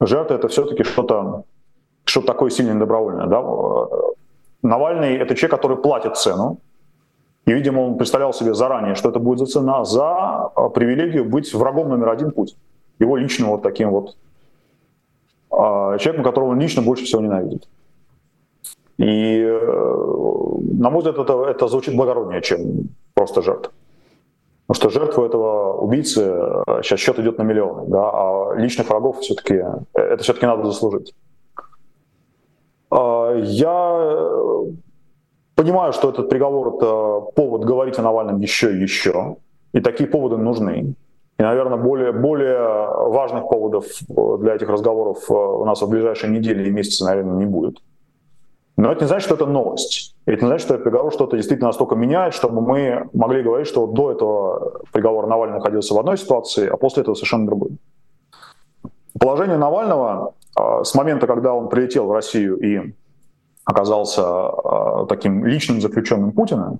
[0.00, 1.44] Жертва это все-таки что-то
[2.04, 3.26] что такое сильное добровольное.
[3.26, 3.44] Да?
[4.62, 6.58] Навальный это человек, который платит цену.
[7.46, 11.88] И, видимо, он представлял себе заранее, что это будет за цена за привилегию быть врагом
[11.88, 12.56] номер один Путин.
[12.98, 14.16] Его личным вот таким вот
[15.50, 17.68] а, человеком, которого он лично больше всего ненавидит.
[18.98, 23.72] И, э, на мой взгляд, это, это звучит благороднее, чем просто жертва.
[24.70, 26.20] Потому что жертву этого убийцы
[26.82, 30.66] сейчас э, счет идет на миллионы, да, а личных врагов все-таки э, это все-таки надо
[30.66, 31.12] заслужить.
[32.88, 34.66] А, я э,
[35.56, 39.38] понимаю, что этот приговор это повод говорить о Навальном еще и еще,
[39.72, 40.94] и такие поводы нужны.
[41.36, 42.60] И, наверное, более, более
[43.08, 43.86] важных поводов
[44.38, 47.78] для этих разговоров у нас в ближайшие недели и месяцы, наверное, не будет.
[48.80, 50.16] Но это не значит, что это новость.
[50.24, 54.10] Это не значит, что приговор что-то действительно настолько меняет, чтобы мы могли говорить, что до
[54.10, 57.72] этого приговора Навальный находился в одной ситуации, а после этого совершенно другой.
[59.20, 62.94] Положение Навального а, с момента, когда он прилетел в Россию и
[63.66, 66.78] оказался а, таким личным заключенным Путина,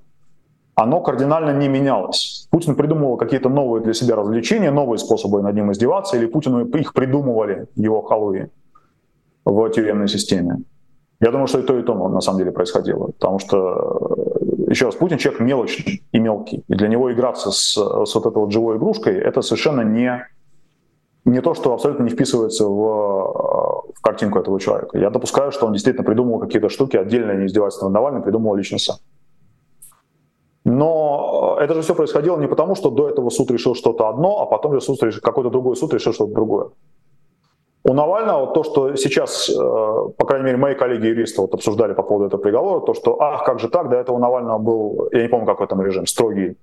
[0.77, 2.49] оно кардинально не менялось.
[2.51, 6.95] Путин придумывал какие-то новые для себя развлечения, новые способы над ним издеваться, или Путину их
[6.95, 8.49] придумывали его халуи
[9.45, 10.63] в тюремной системе.
[11.21, 13.07] Я думаю, что и то, и то на самом деле происходило.
[13.07, 14.17] Потому что,
[14.69, 16.65] еще раз, Путин человек мелочный и мелкий.
[16.67, 20.27] И для него играться с, с вот этой вот живой игрушкой, это совершенно не,
[21.27, 24.99] не то, что абсолютно не вписывается в, в картинку этого человека.
[24.99, 28.79] Я допускаю, что он действительно придумал какие-то штуки, отдельно не издевательство над Навальным, придумал лично
[28.79, 28.97] сам.
[30.65, 34.47] Но это же все происходило не потому, что до этого суд решил что-то одно, а
[34.47, 36.69] потом же суд решил, какой-то другой суд решил что-то другое.
[37.83, 42.27] У Навального то, что сейчас, э, по крайней мере, мои коллеги-юристы вот обсуждали по поводу
[42.27, 45.29] этого приговора, то, что, ах, как же так, до этого у Навального был, я не
[45.29, 46.59] помню, какой там режим, строгий,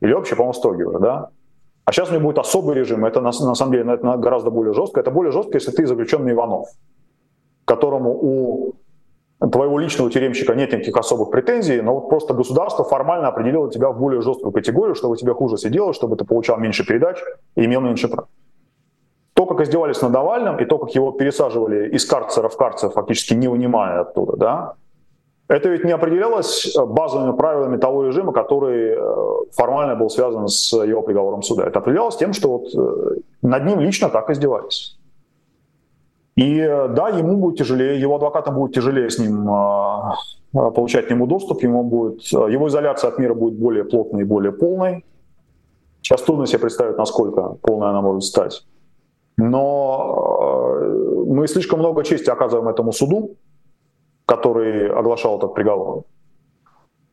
[0.00, 1.30] или вообще, по-моему, строгий уже, да?
[1.86, 4.74] А сейчас у него будет особый режим, это на, на самом деле это гораздо более
[4.74, 5.00] жестко.
[5.00, 6.68] Это более жестко, если ты заключенный Иванов,
[7.64, 8.74] которому у
[9.50, 13.98] твоего личного тюремщика нет никаких особых претензий, но вот просто государство формально определило тебя в
[13.98, 17.16] более жесткую категорию, чтобы тебе хуже сидело, чтобы ты получал меньше передач
[17.56, 18.26] и имел меньше прав.
[19.38, 23.34] То, как издевались над Навальным, и то, как его пересаживали из карцера в карцер, фактически
[23.34, 24.74] не вынимая оттуда, да,
[25.46, 31.02] это ведь не определялось базовыми правилами того режима, который э, формально был связан с его
[31.02, 31.68] приговором суда.
[31.68, 34.98] Это определялось тем, что вот э, над ним лично так издевались.
[36.34, 39.48] И э, да, ему будет тяжелее, его адвокатам будет тяжелее с ним
[40.52, 44.50] получать к нему доступ, ему будет, его изоляция от мира будет более плотной и более
[44.50, 45.04] полной.
[46.02, 48.64] Сейчас трудно себе представить, насколько полной она может стать.
[49.38, 53.36] Но э, мы слишком много чести оказываем этому суду,
[54.26, 56.02] который оглашал этот приговор,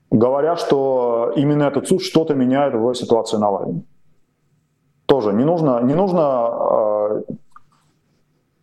[0.10, 3.84] говоря, что именно этот суд что-то меняет в ситуации Навального.
[5.06, 7.24] Тоже не нужно, не нужно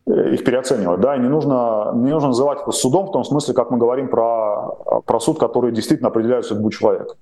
[0.06, 3.54] э, их переоценивать, да, и не нужно, не нужно называть это судом в том смысле,
[3.54, 4.74] как мы говорим про,
[5.06, 7.14] про суд, который действительно определяет судьбу человека.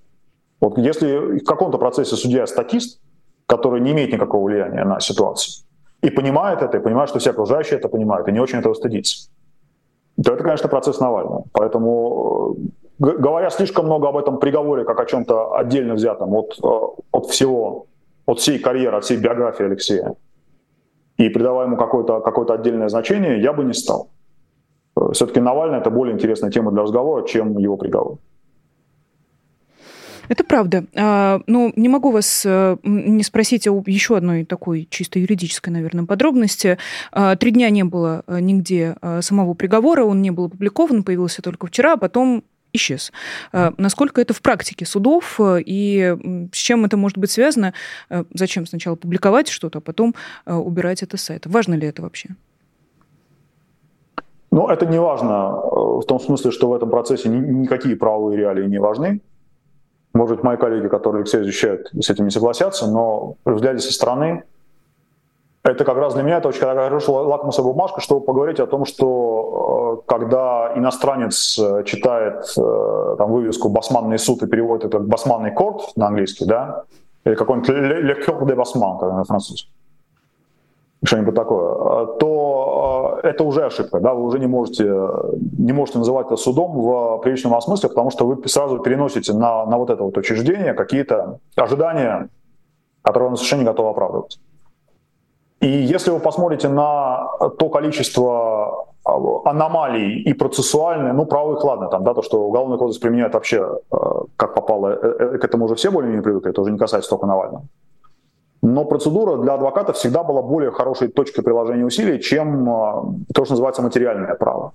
[0.58, 2.98] Вот если в каком-то процессе судья статист,
[3.44, 5.66] который не имеет никакого влияния на ситуацию,
[6.02, 9.30] и понимает это, и понимает, что все окружающие это понимают, и не очень этого стыдится,
[10.22, 11.44] то это, конечно, процесс Навального.
[11.52, 12.56] Поэтому,
[13.00, 17.26] э, говоря слишком много об этом приговоре, как о чем-то отдельно взятом от, э, от
[17.26, 17.86] всего,
[18.26, 20.14] от всей карьеры, от всей биографии Алексея,
[21.16, 24.08] и придавая ему какое-то какое отдельное значение, я бы не стал.
[24.96, 28.18] Э, Все-таки Навальный— это более интересная тема для разговора, чем его приговор.
[30.30, 30.84] Это правда.
[30.94, 36.06] А, но не могу вас э, не спросить о еще одной такой чисто юридической, наверное,
[36.06, 36.78] подробности.
[37.10, 41.42] А, три дня не было э, нигде э, самого приговора, он не был опубликован, появился
[41.42, 43.10] только вчера, а потом исчез.
[43.52, 46.16] А, насколько это в практике судов и
[46.52, 47.74] с чем это может быть связано?
[48.32, 50.14] Зачем сначала публиковать что-то, а потом
[50.46, 51.48] убирать это с сайта?
[51.48, 52.28] Важно ли это вообще?
[54.52, 58.78] Ну, это не важно в том смысле, что в этом процессе никакие правовые реалии не
[58.78, 59.20] важны.
[60.12, 64.44] Может быть, мои коллеги, которые Алексей изучают, с этим не согласятся, но взгляде со стороны
[65.62, 70.00] это как раз для меня это очень хорошая лакмусовая бумажка, чтобы поговорить о том, что
[70.00, 75.92] э, когда иностранец э, читает э, там, вывеску «Басманный суд» и переводит это «Басманный корт»
[75.96, 76.84] на английский, да,
[77.24, 79.70] или какой-нибудь «Le Coeur de Basman», на французском,
[81.04, 84.84] что-нибудь такое, то это уже ошибка, да, вы уже не можете,
[85.58, 89.78] не можете называть это судом в приличном смысле, потому что вы сразу переносите на, на
[89.78, 92.28] вот это вот учреждение какие-то ожидания,
[93.02, 94.38] которые он совершенно не готов оправдывать.
[95.60, 102.14] И если вы посмотрите на то количество аномалий и процессуальные, ну, правовых, ладно, там, да,
[102.14, 103.78] то, что уголовный кодекс применяет вообще
[104.36, 107.26] как попало, э, э, к этому уже все более-менее привыкли, это уже не касается только
[107.26, 107.64] Навального.
[108.62, 113.54] Но процедура для адвоката всегда была более хорошей точкой приложения усилий, чем а, то, что
[113.54, 114.72] называется материальное право.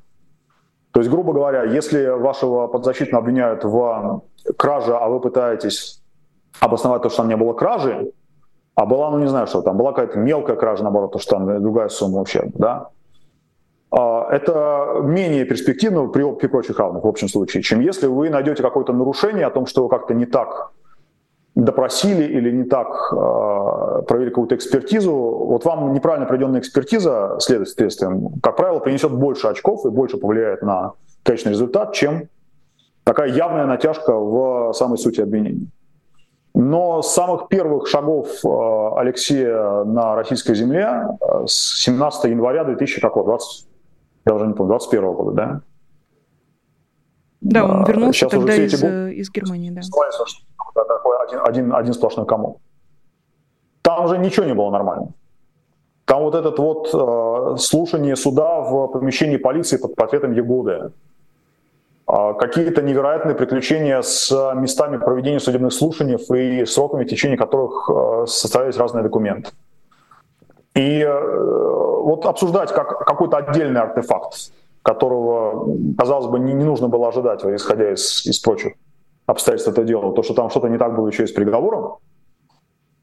[0.92, 4.24] То есть, грубо говоря, если вашего подзащитного обвиняют в
[4.58, 6.02] краже, а вы пытаетесь
[6.60, 8.12] обосновать то, что там не было кражи,
[8.76, 11.62] а была, ну не знаю, что там, была какая-то мелкая кража, наоборот, то, что там
[11.62, 12.90] другая сумма вообще, да,
[13.92, 18.64] а, это менее перспективно при, при прочих равных в общем случае, чем если вы найдете
[18.64, 20.72] какое-то нарушение о том, что вы как-то не так
[21.56, 28.58] допросили или не так э, провели какую-то экспертизу, вот вам неправильно проведенная экспертиза следствием, как
[28.58, 30.94] правило, принесет больше очков и больше повлияет на
[31.24, 32.28] конечный результат, чем
[33.06, 35.68] такая явная натяжка в самой сути обвинения.
[36.54, 38.30] Но с самых первых шагов
[38.98, 41.08] Алексея на российской земле,
[41.46, 43.68] с 17 января 2020,
[44.26, 45.62] я уже не помню, 21 года, да?
[47.42, 49.82] Да, он вернулся Сейчас тогда из, из Германии, да.
[51.26, 52.58] Один, один, один сплошной комок.
[53.82, 55.10] Там уже ничего не было нормально.
[56.06, 60.92] Там вот этот вот э, слушание суда в помещении полиции под портретом Егоды,
[62.08, 68.26] э, какие-то невероятные приключения с местами проведения судебных слушаний и сроками, в течение которых э,
[68.28, 69.52] составлялись разные документы.
[70.76, 74.52] И э, вот обсуждать как какой-то отдельный артефакт,
[74.84, 78.74] которого, казалось бы, не, не нужно было ожидать, исходя из, из прочих
[79.26, 81.98] обстоятельств этого дела, то, что там что-то не так было еще и с приговором,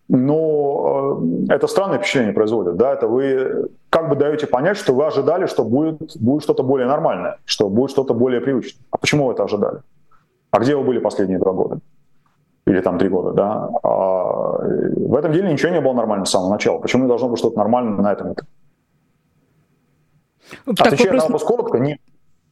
[0.09, 5.07] но э, это странное впечатление производит, да, это вы как бы даете понять, что вы
[5.07, 8.83] ожидали, что будет, будет что-то более нормальное, что будет что-то более привычное.
[8.91, 9.79] А почему вы это ожидали?
[10.51, 11.79] А где вы были последние два года?
[12.67, 13.71] Или там три года, да?
[13.83, 16.79] А в этом деле ничего не было нормально с самого начала.
[16.79, 18.35] Почему не должно быть что-то нормальное на этом?
[20.67, 21.23] Отвечая вопрос...
[21.23, 21.99] на вопрос коротко, нет.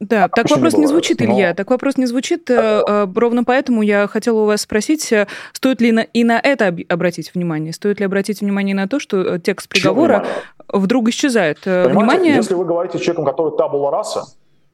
[0.01, 1.25] Да, так вопрос не, не звучит, но...
[1.27, 1.53] Илья.
[1.53, 2.49] Так вопрос не звучит.
[2.49, 6.75] Э, ровно поэтому я хотела у вас спросить, э, стоит ли на, и на это
[6.89, 7.71] обратить внимание?
[7.71, 10.25] Стоит ли обратить внимание на то, что э, текст приговора
[10.67, 11.59] вдруг исчезает?
[11.63, 12.35] Понимаете, внимание...
[12.35, 14.23] если вы говорите с человеком, который табула раса,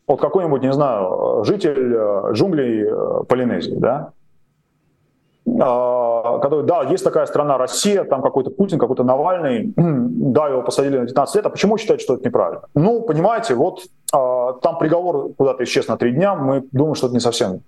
[0.08, 2.88] вот какой-нибудь, не знаю, житель джунглей
[3.28, 4.17] Полинезии, да, а,
[5.56, 11.06] который, да, есть такая страна Россия, там какой-то Путин, какой-то Навальный, да, его посадили на
[11.06, 12.62] 19 лет, а почему считать, что это неправильно?
[12.76, 13.84] Ну, понимаете, вот
[14.14, 17.62] а, там приговор куда-то исчез на три дня, мы думаем, что это не совсем.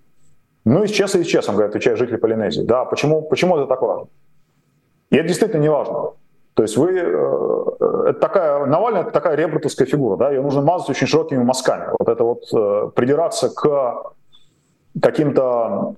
[0.65, 2.63] Ну, исчез и исчез, он говорит, отвечает жители Полинезии.
[2.63, 4.07] Да, почему, почему это так важно?
[5.09, 6.11] И это действительно не важно.
[6.53, 10.89] То есть вы, э, это такая, Навальный это такая ребрутовская фигура, да, ее нужно мазать
[10.89, 11.85] очень широкими мазками.
[11.97, 14.13] Вот это вот э, придираться к
[15.01, 15.93] каким-то а,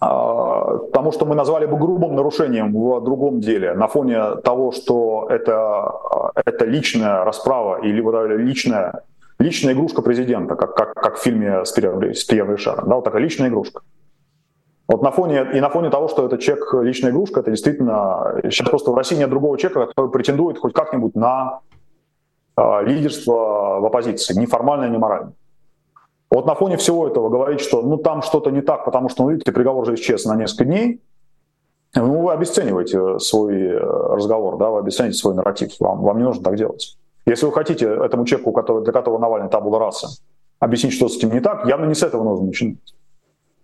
[0.00, 5.92] тому, что мы назвали бы грубым нарушением в другом деле, на фоне того, что это,
[6.34, 8.00] это личная расправа или
[8.36, 9.02] личная,
[9.38, 13.48] личная игрушка президента, как, как, как в фильме с Пьером Ришаром, да, вот такая личная
[13.48, 13.82] игрушка.
[14.88, 18.68] Вот на фоне, и на фоне того, что этот человек личная игрушка, это действительно, сейчас
[18.70, 21.60] просто в России нет другого человека, который претендует хоть как-нибудь на
[22.56, 25.34] э, лидерство в оппозиции, ни формально, ни морально.
[26.30, 29.30] Вот на фоне всего этого говорить, что ну там что-то не так, потому что, ну
[29.30, 31.00] видите, приговор же исчез на несколько дней,
[31.94, 36.44] ну вы обесцениваете свой э, разговор, да, вы обесцениваете свой нарратив, вам, вам не нужно
[36.44, 36.96] так делать.
[37.26, 40.08] Если вы хотите этому человеку, который, для которого Навальный табула раса,
[40.60, 42.78] объяснить, что с этим не так, явно не с этого нужно начинать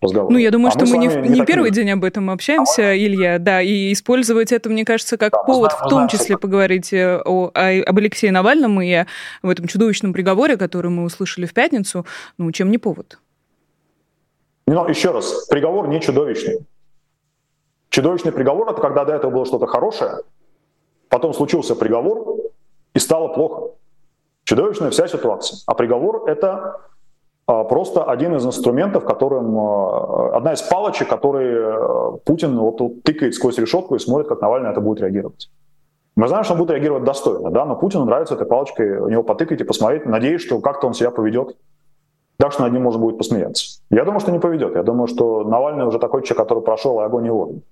[0.01, 0.32] разговор.
[0.32, 2.90] Ну, я думаю, а что мы, мы не, не, не первый день об этом общаемся,
[2.90, 6.09] а Илья, да, и использовать это, мне кажется, как да, повод знаем, в том знаем,
[6.09, 6.38] числе что...
[6.38, 9.05] поговорить э, о, о, об Алексее Навальном и
[9.42, 12.07] в этом чудовищном приговоре, который мы услышали в пятницу,
[12.38, 13.18] ну, чем не повод?
[14.66, 16.59] Но еще раз, приговор не чудовищный.
[17.90, 20.18] Чудовищный приговор— это когда до этого было что-то хорошее,
[21.09, 22.36] потом случился приговор,
[22.94, 23.74] и стало плохо.
[24.44, 25.59] Чудовищная вся ситуация.
[25.66, 26.80] А приговор— это
[27.47, 33.34] просто один из инструментов, которым, а, одна из палочек, которые э, Путин вот, вот тыкает
[33.34, 35.49] сквозь решетку и смотрит, как Навальный это будет реагировать.
[36.16, 39.22] Мы знаем, что он будет реагировать достойно, да, но Путину нравится этой палочкой у него
[39.22, 41.57] потыкать и посмотреть, надеюсь, что как-то он себя поведет
[42.38, 43.80] так, что над ним можно будет посмеяться.
[43.90, 44.74] Я думаю, что не поведет.
[44.74, 47.62] Я думаю, что Навальный уже такой человек, который прошел и огонь и воду.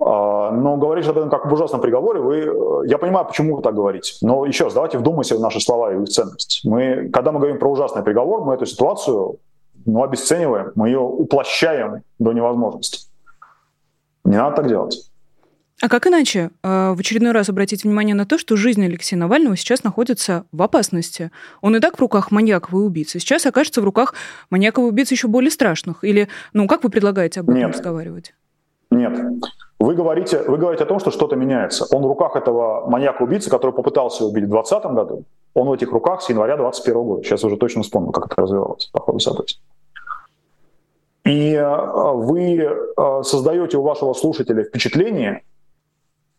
[0.00, 3.62] А, но говоришь об этом как об ужасном приговоре, вы, э, я понимаю, почему вы
[3.62, 4.14] так говорите.
[4.22, 6.60] Но еще раз, давайте вдумайся в наши слова и в их ценность.
[6.64, 9.38] Мы, когда мы говорим про ужасный приговор, мы эту ситуацию
[9.86, 13.08] ну, обесцениваем, мы ее уплощаем до невозможности.
[14.24, 15.10] Не надо так делать.
[15.80, 19.56] А как иначе э, в очередной раз обратить внимание на то, что жизнь Алексея Навального
[19.56, 21.30] сейчас находится в опасности?
[21.60, 23.20] Он и так в руках маньяков и убийцы.
[23.20, 24.14] Сейчас окажется в руках
[24.50, 26.02] маньяков и убийц еще более страшных.
[26.02, 27.74] Или, ну, как вы предлагаете об этом Нет.
[27.74, 28.34] разговаривать?
[28.90, 29.18] Нет.
[29.78, 31.86] Вы говорите, вы говорите о том, что что-то меняется.
[31.94, 35.24] Он в руках этого маньяка-убийцы, который попытался убить в 2020 году,
[35.54, 37.22] он в этих руках с января 2021 года.
[37.22, 39.60] Сейчас уже точно вспомнил, как это развивалось по ходу событий.
[41.24, 45.42] И э, вы э, создаете у вашего слушателя впечатление,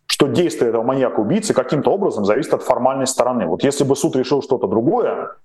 [0.07, 3.45] что действие этого маньяка-убийцы каким-то образом зависит от формальной стороны.
[3.45, 5.35] Вот если бы суд решил что-то другое,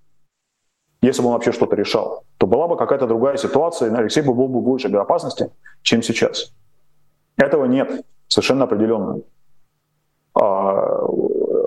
[1.03, 4.33] если бы он вообще что-то решал, то была бы какая-то другая ситуация, и Алексей бы
[4.33, 5.51] был бы в большей безопасности,
[5.83, 6.55] чем сейчас.
[7.37, 9.21] Этого нет, совершенно определенно.
[10.35, 11.07] А,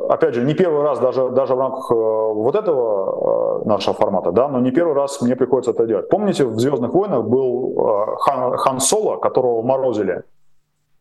[0.09, 4.31] опять же, не первый раз даже, даже в рамках э, вот этого э, нашего формата,
[4.31, 6.09] да, но не первый раз мне приходится это делать.
[6.09, 10.23] Помните, в «Звездных войнах» был э, Хан, Хан Соло, которого морозили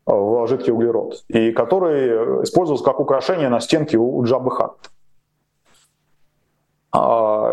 [0.05, 4.77] в жидкий углерод, и который использовался как украшение на стенке у Джабы Хат.
[6.91, 7.49] А,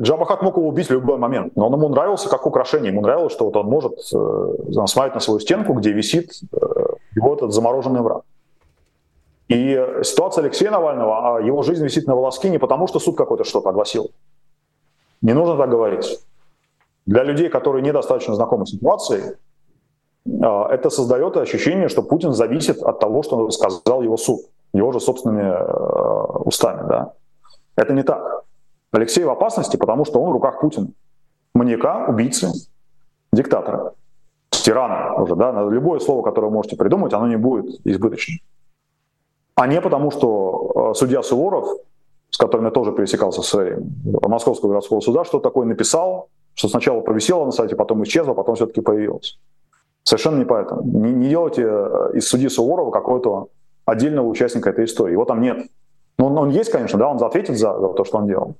[0.00, 2.92] Джабахат мог его убить в любой момент, но он ему нравился как украшение.
[2.92, 6.56] Ему нравилось, что вот он может э, смотреть на свою стенку, где висит э,
[7.14, 8.22] его этот замороженный враг.
[9.48, 13.44] И ситуация Алексея Навального, а его жизнь висит на волоске не потому, что суд какой-то
[13.44, 14.10] что-то огласил.
[15.20, 16.20] Не нужно так говорить.
[17.06, 19.36] Для людей, которые недостаточно знакомы с ситуацией,
[20.42, 24.40] а, это создает ощущение, что Путин зависит от того, что сказал его суд,
[24.72, 26.88] его же собственными э, устами.
[26.88, 27.12] Да?
[27.76, 28.44] Это не так.
[28.92, 30.88] Алексей в опасности, потому что он в руках Путина.
[31.54, 32.48] Маньяка, убийцы,
[33.32, 33.94] диктатора,
[34.50, 35.34] тирана уже.
[35.34, 35.50] Да?
[35.68, 38.38] Любое слово, которое вы можете придумать, оно не будет избыточным.
[39.54, 41.68] А не потому, что э, судья Суворов,
[42.30, 43.78] с которым я тоже пересекался с
[44.22, 48.80] Московского городского суда, что такое написал, что сначала провисело на сайте, потом исчезло, потом все-таки
[48.80, 49.38] появилось.
[50.04, 50.82] Совершенно не поэтому.
[50.82, 53.48] Не, не делайте э, из судьи Суворова какого-то
[53.84, 55.12] отдельного участника этой истории.
[55.12, 55.66] Его там нет.
[56.18, 58.56] Ну, он, он есть, конечно, да, он ответит за, за то, что он делал.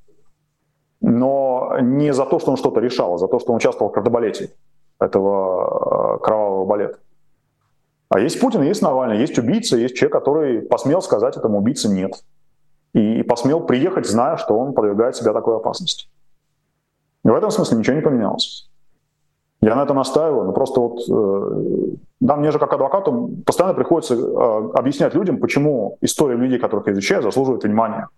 [1.02, 3.94] Но не за то, что он что-то решал, а за то, что он участвовал в
[3.94, 4.50] кардебалете
[4.98, 6.98] этого э, кровавого балета.
[8.08, 12.22] А есть Путин, есть Навальный, есть убийца, есть человек, который посмел сказать этому убийце «нет».
[12.92, 16.08] И, посмел приехать, зная, что он подвергает себя такой опасности.
[17.24, 18.70] И в этом смысле ничего не поменялось.
[19.62, 20.44] Я на этом настаиваю.
[20.44, 25.98] Ну, просто вот э, да, мне же как адвокату постоянно приходится э, объяснять людям, почему
[26.00, 28.08] история людей, которых я изучаю, заслуживает внимания.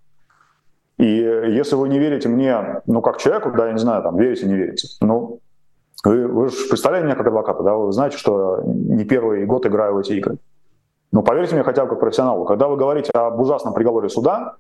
[1.05, 4.47] И если вы не верите мне, ну, как человеку, да, я не знаю, там, верите,
[4.47, 5.41] не верите, ну,
[6.03, 9.95] вы, вы же представляете меня как адвоката, да, вы знаете, что не первый год играю
[9.95, 10.39] в эти игры.
[11.13, 14.57] Ну, поверьте мне хотя бы как профессионалу, когда вы говорите об ужасном приговоре суда,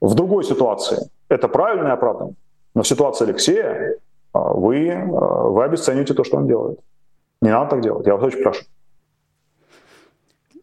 [0.00, 2.34] в другой ситуации это правильно и оправданно.
[2.76, 3.96] Но в ситуации Алексея
[4.32, 6.78] а, вы, а, вы обесцениваете то, что он делает.
[7.42, 8.62] Не надо так делать, я вас очень прошу.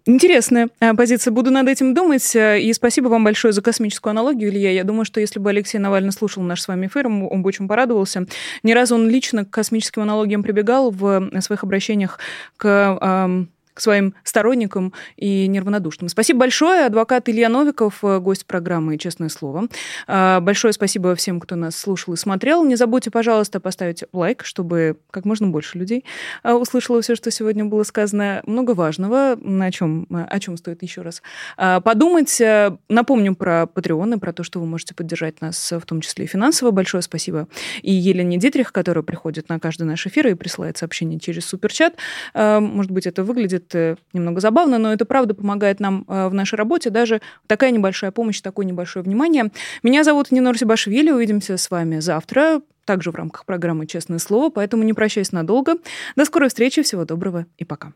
[0.05, 1.31] Интересная а, позиция.
[1.31, 2.35] Буду над этим думать.
[2.35, 4.71] И спасибо вам большое за космическую аналогию, Илья.
[4.71, 7.67] Я думаю, что если бы Алексей Навальный слушал наш с вами эфир, он бы очень
[7.69, 8.25] порадовался.
[8.63, 12.19] Не раз он лично к космическим аналогиям прибегал в своих обращениях
[12.57, 16.09] к к своим сторонникам и неравнодушным.
[16.09, 16.86] Спасибо большое.
[16.86, 19.67] Адвокат Илья Новиков, э, гость программы «Честное слово».
[20.07, 22.63] А, большое спасибо всем, кто нас слушал и смотрел.
[22.65, 26.05] Не забудьте, пожалуйста, поставить лайк, чтобы как можно больше людей
[26.43, 28.41] а, услышало все, что сегодня было сказано.
[28.45, 31.21] Много важного, о чем, о чем стоит еще раз
[31.57, 32.39] а, подумать.
[32.41, 36.26] Э, напомню про Patreon и про то, что вы можете поддержать нас, в том числе
[36.26, 36.71] и финансово.
[36.71, 37.47] Большое спасибо
[37.82, 41.95] и Елене Дитрих, которая приходит на каждый наш эфир и присылает сообщение через суперчат.
[42.34, 46.34] Может быть, это выглядит выглядит э, немного забавно, но это правда помогает нам э, в
[46.34, 46.89] нашей работе.
[46.89, 49.51] Даже такая небольшая помощь, такое небольшое внимание.
[49.84, 51.11] Меня зовут Нинор Сибашвили.
[51.11, 55.76] Увидимся с вами завтра, также в рамках программы «Честное слово», поэтому не прощаюсь надолго.
[56.16, 57.93] До скорой встречи, всего доброго и пока.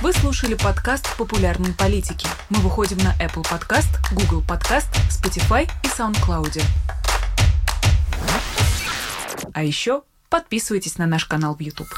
[0.00, 2.26] Вы слушали подкаст «Популярные политики».
[2.50, 6.60] Мы выходим на Apple Podcast, Google Podcast, Spotify и SoundCloud.
[9.54, 11.88] А еще подписывайтесь на наш канал в YouTube.